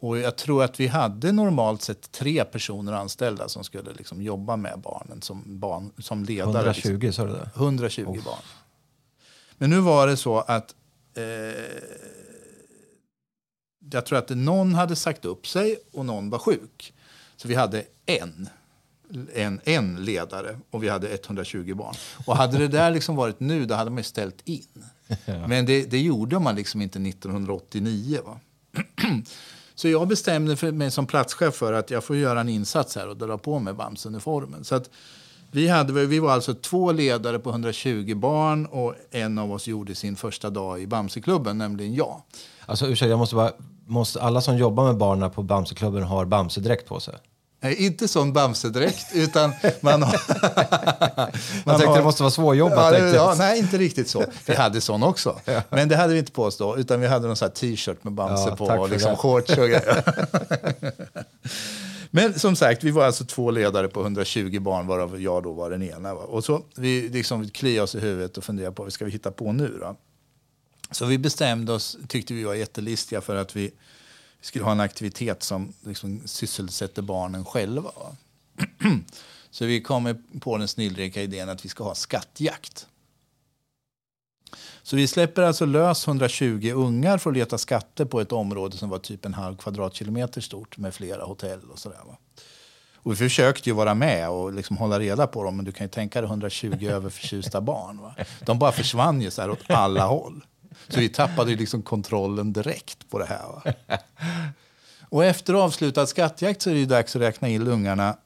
[0.00, 4.56] Och jag tror att vi hade normalt sett tre personer anställda som skulle liksom jobba
[4.56, 6.70] med barnen som, barn, som ledare.
[6.70, 7.12] 120 liksom.
[7.12, 7.50] sa du det?
[7.56, 8.24] 120 oh.
[8.24, 8.42] barn.
[9.58, 10.74] Men nu var det så att
[11.14, 11.22] eh,
[13.90, 16.94] jag tror att någon hade sagt upp sig och någon var sjuk.
[17.36, 18.48] Så vi hade en,
[19.34, 21.94] en, en ledare och vi hade 120 barn.
[22.26, 24.84] Och hade det där liksom varit nu, då hade man ställt in.
[25.48, 28.20] Men det, det, gjorde man liksom inte 1989.
[28.24, 28.40] Va?
[29.78, 33.16] Så jag bestämde mig som platschef för att jag får göra en insats här och
[33.16, 34.64] dra på mig Bamse-uniformen.
[34.64, 34.90] Så att
[35.50, 39.94] vi, hade, vi var alltså två ledare på 120 barn och en av oss gjorde
[39.94, 42.22] sin första dag i Bamseklubben, nämligen jag.
[42.66, 43.52] Alltså ursäkta, jag måste bara,
[43.86, 47.14] måste alla som jobbar med barnen på Bamseklubben har Bamsedräkt på sig?
[47.60, 50.20] Nej, inte sån Bamsedräkt, utan man har...
[51.66, 52.98] man tänkte har, det måste vara svårjobbat.
[52.98, 54.24] Ja, ja, nej, inte riktigt så.
[54.46, 55.40] Vi hade sån också.
[55.44, 55.62] Ja.
[55.70, 58.12] Men det hade vi inte på oss då, utan vi hade någon sån t-shirt med
[58.12, 60.04] Bamse ja, på och liksom shorts och grejer.
[62.10, 65.70] Men som sagt, vi var alltså två ledare på 120 barn, varav jag då var
[65.70, 66.14] den ena.
[66.14, 66.20] Va?
[66.20, 69.30] Och så vi liksom kliade oss i huvudet och funderade på vad ska vi hitta
[69.30, 69.96] på nu då?
[70.90, 73.70] Så vi bestämde oss, tyckte vi var jättelistiga, för att vi
[74.40, 77.90] vi skulle ha en aktivitet som liksom sysselsätter barnen själva.
[79.50, 82.86] Så vi kom på den snillrika idén att vi ska ha skattjakt.
[84.82, 88.88] Så vi släpper alltså lös 120 ungar för att leta skatter på ett område som
[88.88, 92.00] var typ en halv kvadratkilometer stort med flera hotell och sådär.
[92.06, 92.16] Va?
[92.94, 95.84] Och vi försökte ju vara med och liksom hålla reda på dem, men du kan
[95.84, 98.00] ju tänka dig 120 överförtjusta barn.
[98.00, 98.14] Va?
[98.40, 100.44] De bara försvann ju så här åt alla håll.
[100.88, 103.46] Så vi tappade liksom kontrollen direkt på det här.
[103.46, 103.98] Va?
[105.10, 108.16] Och efter avslutad skattjakt så är det dags att räkna in ungarna.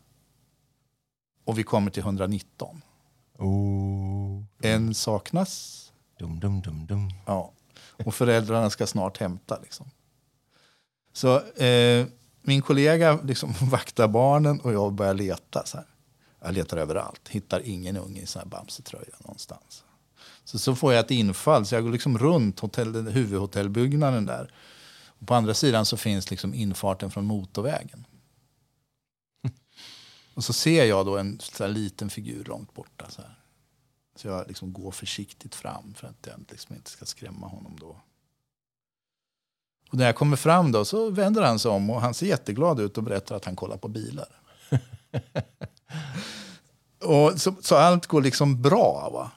[1.45, 2.83] Och vi kommer till 119.
[3.39, 4.43] Oh.
[4.63, 5.79] En saknas.
[6.19, 7.11] Dum, dum, dum, dum.
[7.27, 7.53] Ja.
[8.05, 9.59] Och föräldrarna ska snart hämta.
[9.63, 9.91] Liksom.
[11.13, 12.07] Så eh,
[12.43, 15.65] min kollega liksom vaktar barnen och jag börjar leta.
[15.65, 15.87] Så här.
[16.45, 19.85] Jag letar överallt, hittar ingen unge i sån här Bamse-tröja någonstans.
[20.45, 24.55] Så, så får jag ett infall, så jag går liksom runt hotell, huvudhotellbyggnaden där.
[25.07, 28.07] Och på andra sidan så finns liksom infarten från motorvägen.
[30.35, 33.11] Och så ser jag då en liten figur långt borta.
[33.11, 33.39] Så, här.
[34.17, 37.97] så jag liksom går försiktigt fram för att jag liksom inte ska skrämma honom då.
[39.93, 42.81] Och när jag kommer fram då så vänder han sig om och han ser jätteglad
[42.81, 44.29] ut och berättar att han kollar på bilar.
[47.05, 49.11] och så, så, allt går liksom bra.
[49.13, 49.31] Va?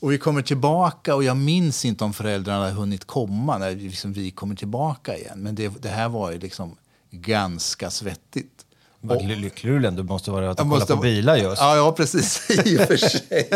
[0.00, 4.12] Och vi kommer tillbaka och jag minns inte om föräldrarna har hunnit komma när liksom
[4.12, 5.42] vi kommer tillbaka igen.
[5.42, 6.76] Men det, det här var ju liksom
[7.10, 8.64] ganska svettigt.
[9.00, 11.60] Vad lycklig du måste vara att du kollar på bilar just.
[11.60, 12.50] Ja, ja precis.
[12.66, 13.48] I och för sig.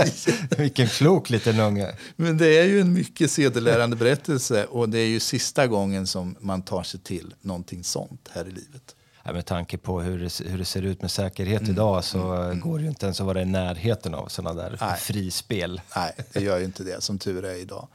[0.58, 1.94] Vilken klok liten unge.
[2.16, 6.36] Men det är ju en mycket sedelärande berättelse och det är ju sista gången som
[6.40, 8.94] man tar sig till någonting sånt här i livet.
[9.24, 11.72] Ja, med tanke på hur det, hur det ser ut med säkerhet mm.
[11.72, 12.60] idag så mm.
[12.60, 14.96] går det ju inte ens att vara i närheten av sådana där Nej.
[14.96, 15.80] frispel.
[15.96, 17.88] Nej, det gör ju inte det som tur är idag.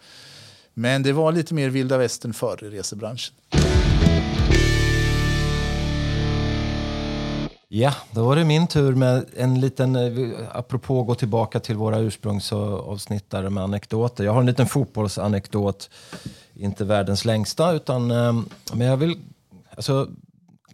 [0.73, 3.35] Men det var lite mer vilda västern förr i resebranschen.
[7.69, 11.99] Ja, då var det min tur med en liten, eh, apropå gå tillbaka till våra
[11.99, 14.23] ursprungsavsnitt där med anekdoter.
[14.23, 15.89] Jag har en liten fotbollsanekdot,
[16.53, 18.33] inte världens längsta, utan, eh,
[18.73, 19.19] men jag vill
[19.75, 20.07] alltså,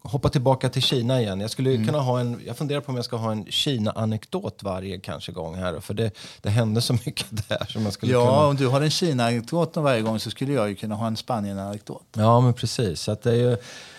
[0.03, 1.39] hoppa tillbaka till Kina igen.
[1.39, 1.85] Jag skulle mm.
[1.85, 5.55] kunna ha en, jag funderar på om jag ska ha en Kina-anekdot varje kanske gång
[5.55, 5.79] här.
[5.79, 7.65] För det, det hände så mycket där.
[7.69, 8.47] Som man skulle ja, kunna...
[8.47, 12.05] om du har en Kina-anekdot varje gång så skulle jag ju kunna ha en Spanien-anekdot.
[12.13, 13.01] Ja, men precis.
[13.01, 13.57] Så det är ju,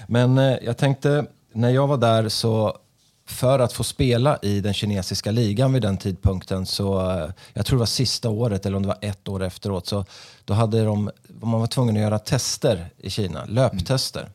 [0.09, 2.79] men eh, jag tänkte, när jag var där så
[3.27, 7.77] för att få spela i den kinesiska ligan vid den tidpunkten, så eh, jag tror
[7.77, 10.05] det var sista året eller om det var ett år efteråt, så
[10.45, 14.21] då hade de, man var tvungen att göra tester i Kina, löptester.
[14.21, 14.33] Mm.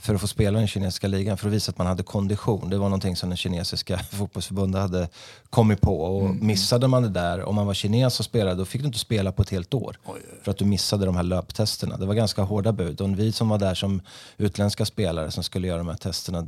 [0.00, 2.70] För att få spela i den kinesiska ligan, för att visa att man hade kondition.
[2.70, 5.08] Det var någonting som den kinesiska fotbollsförbundet hade
[5.50, 6.00] kommit på.
[6.02, 6.46] Och mm.
[6.46, 9.32] Missade man det där, om man var kines och spelade, då fick du inte spela
[9.32, 9.96] på ett helt år.
[10.04, 10.20] Oj.
[10.42, 11.96] För att du missade de här löptesterna.
[11.96, 13.00] Det var ganska hårda bud.
[13.00, 14.00] Och vi som var där som
[14.36, 16.46] utländska spelare som skulle göra de här testerna,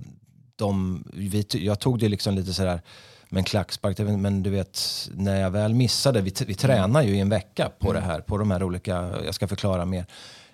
[0.57, 2.81] de, vi, jag tog det liksom lite sådär
[3.29, 3.99] med en klackspark.
[3.99, 4.81] Men du vet,
[5.15, 8.03] när jag väl missade, vi, vi tränar ju i en vecka på mm.
[8.03, 10.07] det här, på de här olika, jag ska förklara mer.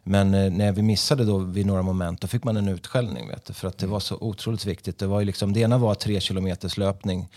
[0.09, 3.29] Men eh, när vi missade då vid några moment, då fick man en utskällning.
[3.29, 3.93] Vet du, för att det mm.
[3.93, 4.99] var så otroligt viktigt.
[4.99, 7.29] Det, var ju liksom, det ena var tre kilometers löpning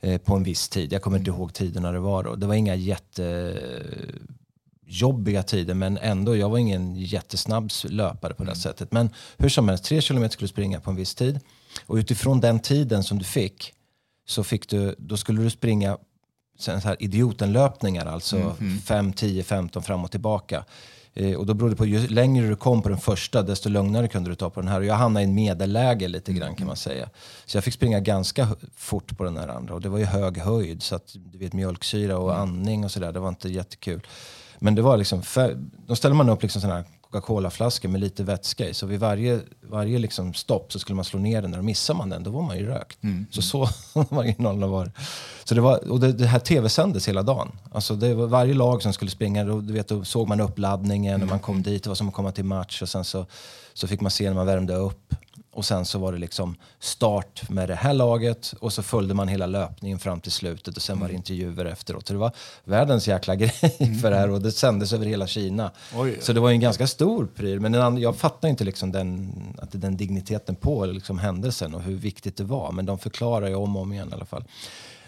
[0.00, 0.92] eh, på en viss tid.
[0.92, 1.40] Jag kommer inte mm.
[1.40, 2.34] ihåg tiderna det var då.
[2.34, 8.60] Det var inga jättejobbiga tider, men ändå, jag var ingen jättesnabb löpare på det mm.
[8.60, 8.92] sättet.
[8.92, 11.40] Men hur som helst, tre kilometer skulle du springa på en viss tid.
[11.86, 13.72] Och utifrån den tiden som du fick,
[14.26, 15.98] så fick du, då skulle du springa
[16.58, 20.64] så här idiotenlöpningar, alltså mm, 5, 10, 15 fram och tillbaka.
[21.14, 24.08] Eh, och då beror det på, ju längre du kom på den första, desto lugnare
[24.08, 24.80] kunde du ta på den här.
[24.80, 27.10] Och jag hamnade i en medelläge lite grann kan man säga.
[27.46, 29.74] Så jag fick springa ganska fort på den här andra.
[29.74, 33.12] Och det var ju hög höjd, så att du vet mjölksyra och andning och sådär,
[33.12, 34.06] det var inte jättekul.
[34.58, 35.22] Men det var liksom,
[35.86, 36.84] då ställer man upp liksom sådana här
[37.14, 38.74] Coca-Cola-flaskor med lite vätska i.
[38.74, 41.58] Så vid varje, varje liksom stopp så skulle man slå ner den där.
[41.58, 43.02] Och missar man den, då var man ju rökt.
[43.02, 43.26] Mm.
[43.30, 43.68] Så så
[44.10, 44.92] marginalerna var
[45.44, 45.60] så det.
[45.60, 47.52] Var, och det, det här tv-sändes hela dagen.
[47.72, 51.14] Alltså det var varje lag som skulle springa, då, du vet, då såg man uppladdningen
[51.14, 51.26] mm.
[51.26, 51.82] när man kom dit.
[51.82, 52.82] Det var som att komma till match.
[52.82, 53.26] Och sen så,
[53.74, 55.14] så fick man se när man värmde upp.
[55.54, 59.28] Och sen så var det liksom start med det här laget och så följde man
[59.28, 61.16] hela löpningen fram till slutet och sen var det mm.
[61.16, 62.06] intervjuer efteråt.
[62.06, 62.32] Så det var
[62.64, 63.50] världens jäkla grej
[64.02, 65.70] för det här och det sändes över hela Kina.
[65.94, 66.18] Oj.
[66.20, 67.60] Så det var en ganska stor pryl.
[67.60, 72.36] Men jag fattar inte liksom den, att den digniteten på liksom händelsen och hur viktigt
[72.36, 72.72] det var.
[72.72, 74.44] Men de förklarar ju om och om igen i alla fall.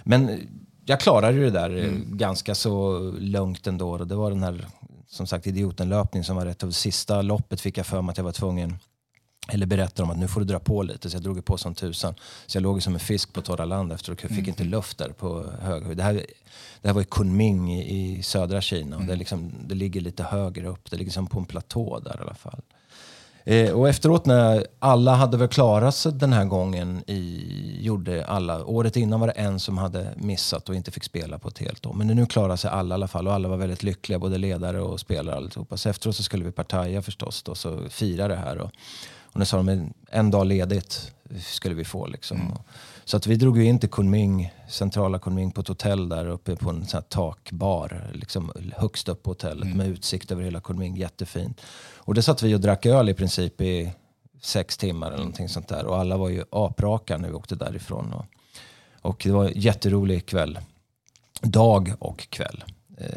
[0.04, 0.40] Men
[0.84, 2.16] jag klarade det där mm.
[2.16, 3.90] ganska så lugnt ändå.
[3.90, 4.66] Och det var den här
[5.08, 6.62] som sagt idiotenlöpningen som var rätt.
[6.62, 8.78] Och sista loppet fick jag för mig att jag var tvungen
[9.48, 11.10] eller berättade om att nu får du dra på lite.
[11.10, 12.14] Så jag drog på som tusan.
[12.46, 14.22] Så jag låg som en fisk på torra land efteråt.
[14.22, 14.48] Jag fick mm.
[14.48, 16.14] inte luft där på hög det här,
[16.82, 18.96] det här var i Kunming i, i södra Kina.
[18.96, 19.18] Och det, mm.
[19.18, 20.90] liksom, det ligger lite högre upp.
[20.90, 22.60] Det ligger som på en platå där i alla fall.
[23.48, 28.64] Eh, och efteråt när alla hade väl klarat sig den här gången, i, gjorde alla.
[28.64, 31.86] Året innan var det en som hade missat och inte fick spela på ett helt
[31.86, 31.92] år.
[31.94, 34.80] Men nu klarade sig alla i alla fall och alla var väldigt lyckliga, både ledare
[34.80, 35.76] och spelare allihopa.
[35.76, 38.58] Så efteråt så skulle vi partaja förstås då, så fira det här.
[38.58, 38.70] Och,
[39.36, 42.40] och nu sa de en dag ledigt skulle vi få liksom.
[42.40, 42.52] Mm.
[43.04, 46.70] Så att vi drog in till Kunming, centrala Kunming på ett hotell där uppe på
[46.70, 48.10] en sån takbar.
[48.12, 49.78] Liksom högst upp på hotellet mm.
[49.78, 50.96] med utsikt över hela Kunming.
[50.96, 51.60] Jättefint.
[51.96, 53.92] Och det satt vi och drack öl i princip i
[54.40, 55.86] sex timmar eller någonting sånt där.
[55.86, 58.12] Och alla var ju apraka när vi åkte därifrån.
[58.12, 58.24] Och,
[59.02, 60.58] och det var en jätterolig kväll.
[61.40, 62.64] Dag och kväll.
[62.98, 63.08] Eh,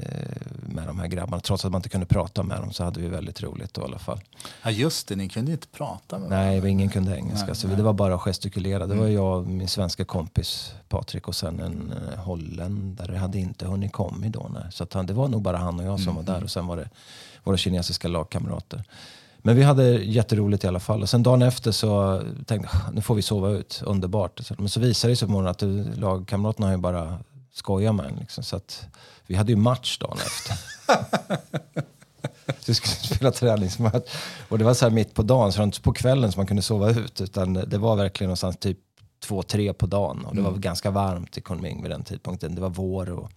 [0.61, 1.41] med de här grabbarna.
[1.41, 3.83] Trots att man inte kunde prata med dem så hade vi väldigt roligt då, i
[3.83, 4.19] alla fall.
[4.63, 7.45] Ja just det, ni kunde inte prata med Nej, ingen kunde engelska.
[7.45, 7.77] Nej, så nej.
[7.77, 8.87] det var bara att gestikulera.
[8.87, 9.13] Det var mm.
[9.13, 13.15] jag min svenska kompis Patrik och sen en uh, holländare.
[13.15, 14.51] hade inte hunnit komma då.
[14.53, 14.63] Nej.
[14.71, 16.25] Så han, det var nog bara han och jag som mm.
[16.25, 16.89] var där och sen var det
[17.43, 18.83] våra kinesiska lagkamrater.
[19.37, 21.01] Men vi hade jätteroligt i alla fall.
[21.01, 24.49] Och sen dagen efter så tänkte jag nu får vi sova ut, underbart.
[24.57, 27.19] Men så visade det sig på morgonen att lagkamraterna har ju bara
[27.53, 28.15] skojat med en.
[28.15, 28.43] Liksom.
[28.43, 28.87] Så att
[29.29, 30.55] vi hade ju match dagen efter.
[32.59, 34.15] så vi skulle spela träningsmatch.
[34.49, 36.39] Och det var så här mitt på dagen, så det var inte på kvällen som
[36.39, 37.21] man kunde sova ut.
[37.21, 38.77] Utan det var verkligen någonstans typ
[39.23, 40.25] två, tre på dagen.
[40.25, 40.61] Och det var mm.
[40.61, 42.55] ganska varmt i Kunming vid den tidpunkten.
[42.55, 43.31] Det var vår, och,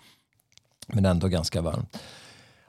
[0.87, 1.99] men ändå ganska varmt.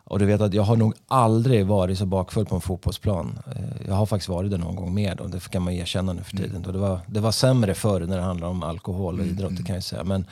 [0.03, 3.39] Och du vet att jag har nog aldrig varit så bakfull på en fotbollsplan.
[3.55, 6.23] Eh, jag har faktiskt varit det någon gång mer och det kan man erkänna nu
[6.23, 6.43] för mm.
[6.43, 6.63] tiden.
[6.63, 6.73] Mm.
[6.73, 9.63] det, var, det var sämre förr när det handlade om alkohol och mm, idrott, mm.
[9.63, 10.03] kan jag säga.
[10.03, 10.25] Men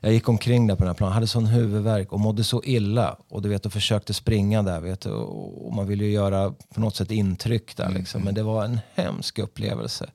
[0.00, 3.16] jag gick omkring där på den här planen, hade sån huvudvärk och mådde så illa.
[3.28, 4.80] Och du vet, och försökte springa där.
[4.80, 7.90] Vet du, och man ville ju göra på något sätt intryck där.
[7.90, 8.22] Liksom.
[8.22, 10.10] Men det var en hemsk upplevelse.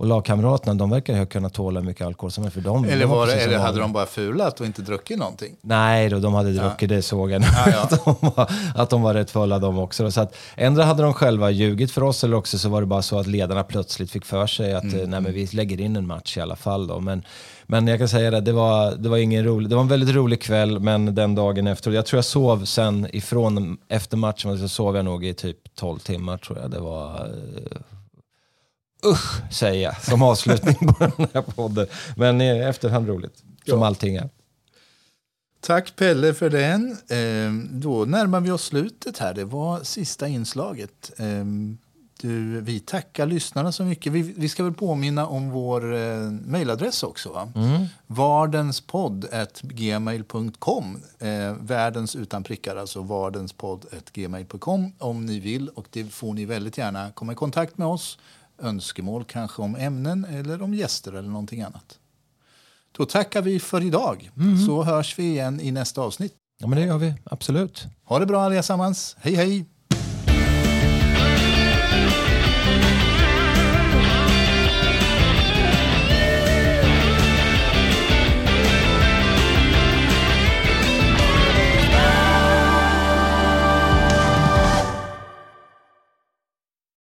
[0.00, 2.84] Och lagkamraterna, de verkar ha kunnat tåla mycket alkohol som för dem.
[2.84, 5.56] Eller, var det, eller hade de bara fulat och inte druckit någonting?
[5.60, 6.96] Nej, då, de hade druckit, ja.
[6.96, 7.42] det såg jag.
[7.42, 7.82] Ja, ja.
[7.82, 10.10] att, de var, att de var rätt fulla de också.
[10.10, 13.02] Så att, ändå hade de själva ljugit för oss eller också så var det bara
[13.02, 15.10] så att ledarna plötsligt fick för sig att mm.
[15.10, 16.86] nej, men vi lägger in en match i alla fall.
[16.86, 17.00] Då.
[17.00, 17.22] Men,
[17.66, 20.14] men jag kan säga det, det var, det var ingen rolig, det var en väldigt
[20.14, 24.68] rolig kväll, men den dagen efter, jag tror jag sov sen ifrån, efter matchen, så
[24.68, 26.70] sov jag nog i typ 12 timmar tror jag.
[26.70, 27.30] Det var
[29.06, 31.86] usch, säger jag som avslutning på den här podden.
[32.16, 33.86] Men i efterhand roligt, som ja.
[33.86, 34.28] allting är.
[35.60, 36.96] Tack Pelle för den.
[37.08, 39.34] Ehm, då närmar vi oss slutet här.
[39.34, 41.10] Det var sista inslaget.
[41.16, 41.78] Ehm,
[42.20, 44.12] du, vi tackar lyssnarna så mycket.
[44.12, 47.32] Vi, vi ska väl påminna om vår eh, mejladress också.
[47.32, 47.52] Va?
[47.54, 47.86] Mm.
[48.06, 51.02] Vardenspodd.gmail.com.
[51.18, 55.68] Eh, världens utan prickar, alltså vardenspodd.gmail.com om ni vill.
[55.68, 58.18] Och det får ni väldigt gärna komma i kontakt med oss
[58.60, 61.98] önskemål kanske om ämnen eller om gäster eller någonting annat.
[62.92, 64.30] Då tackar vi för idag.
[64.36, 64.66] Mm.
[64.66, 66.34] Så hörs vi igen i nästa avsnitt.
[66.60, 67.14] Ja, men det gör vi.
[67.24, 67.86] Absolut.
[68.04, 69.16] Ha det bra allesammans.
[69.20, 69.64] Hej, hej!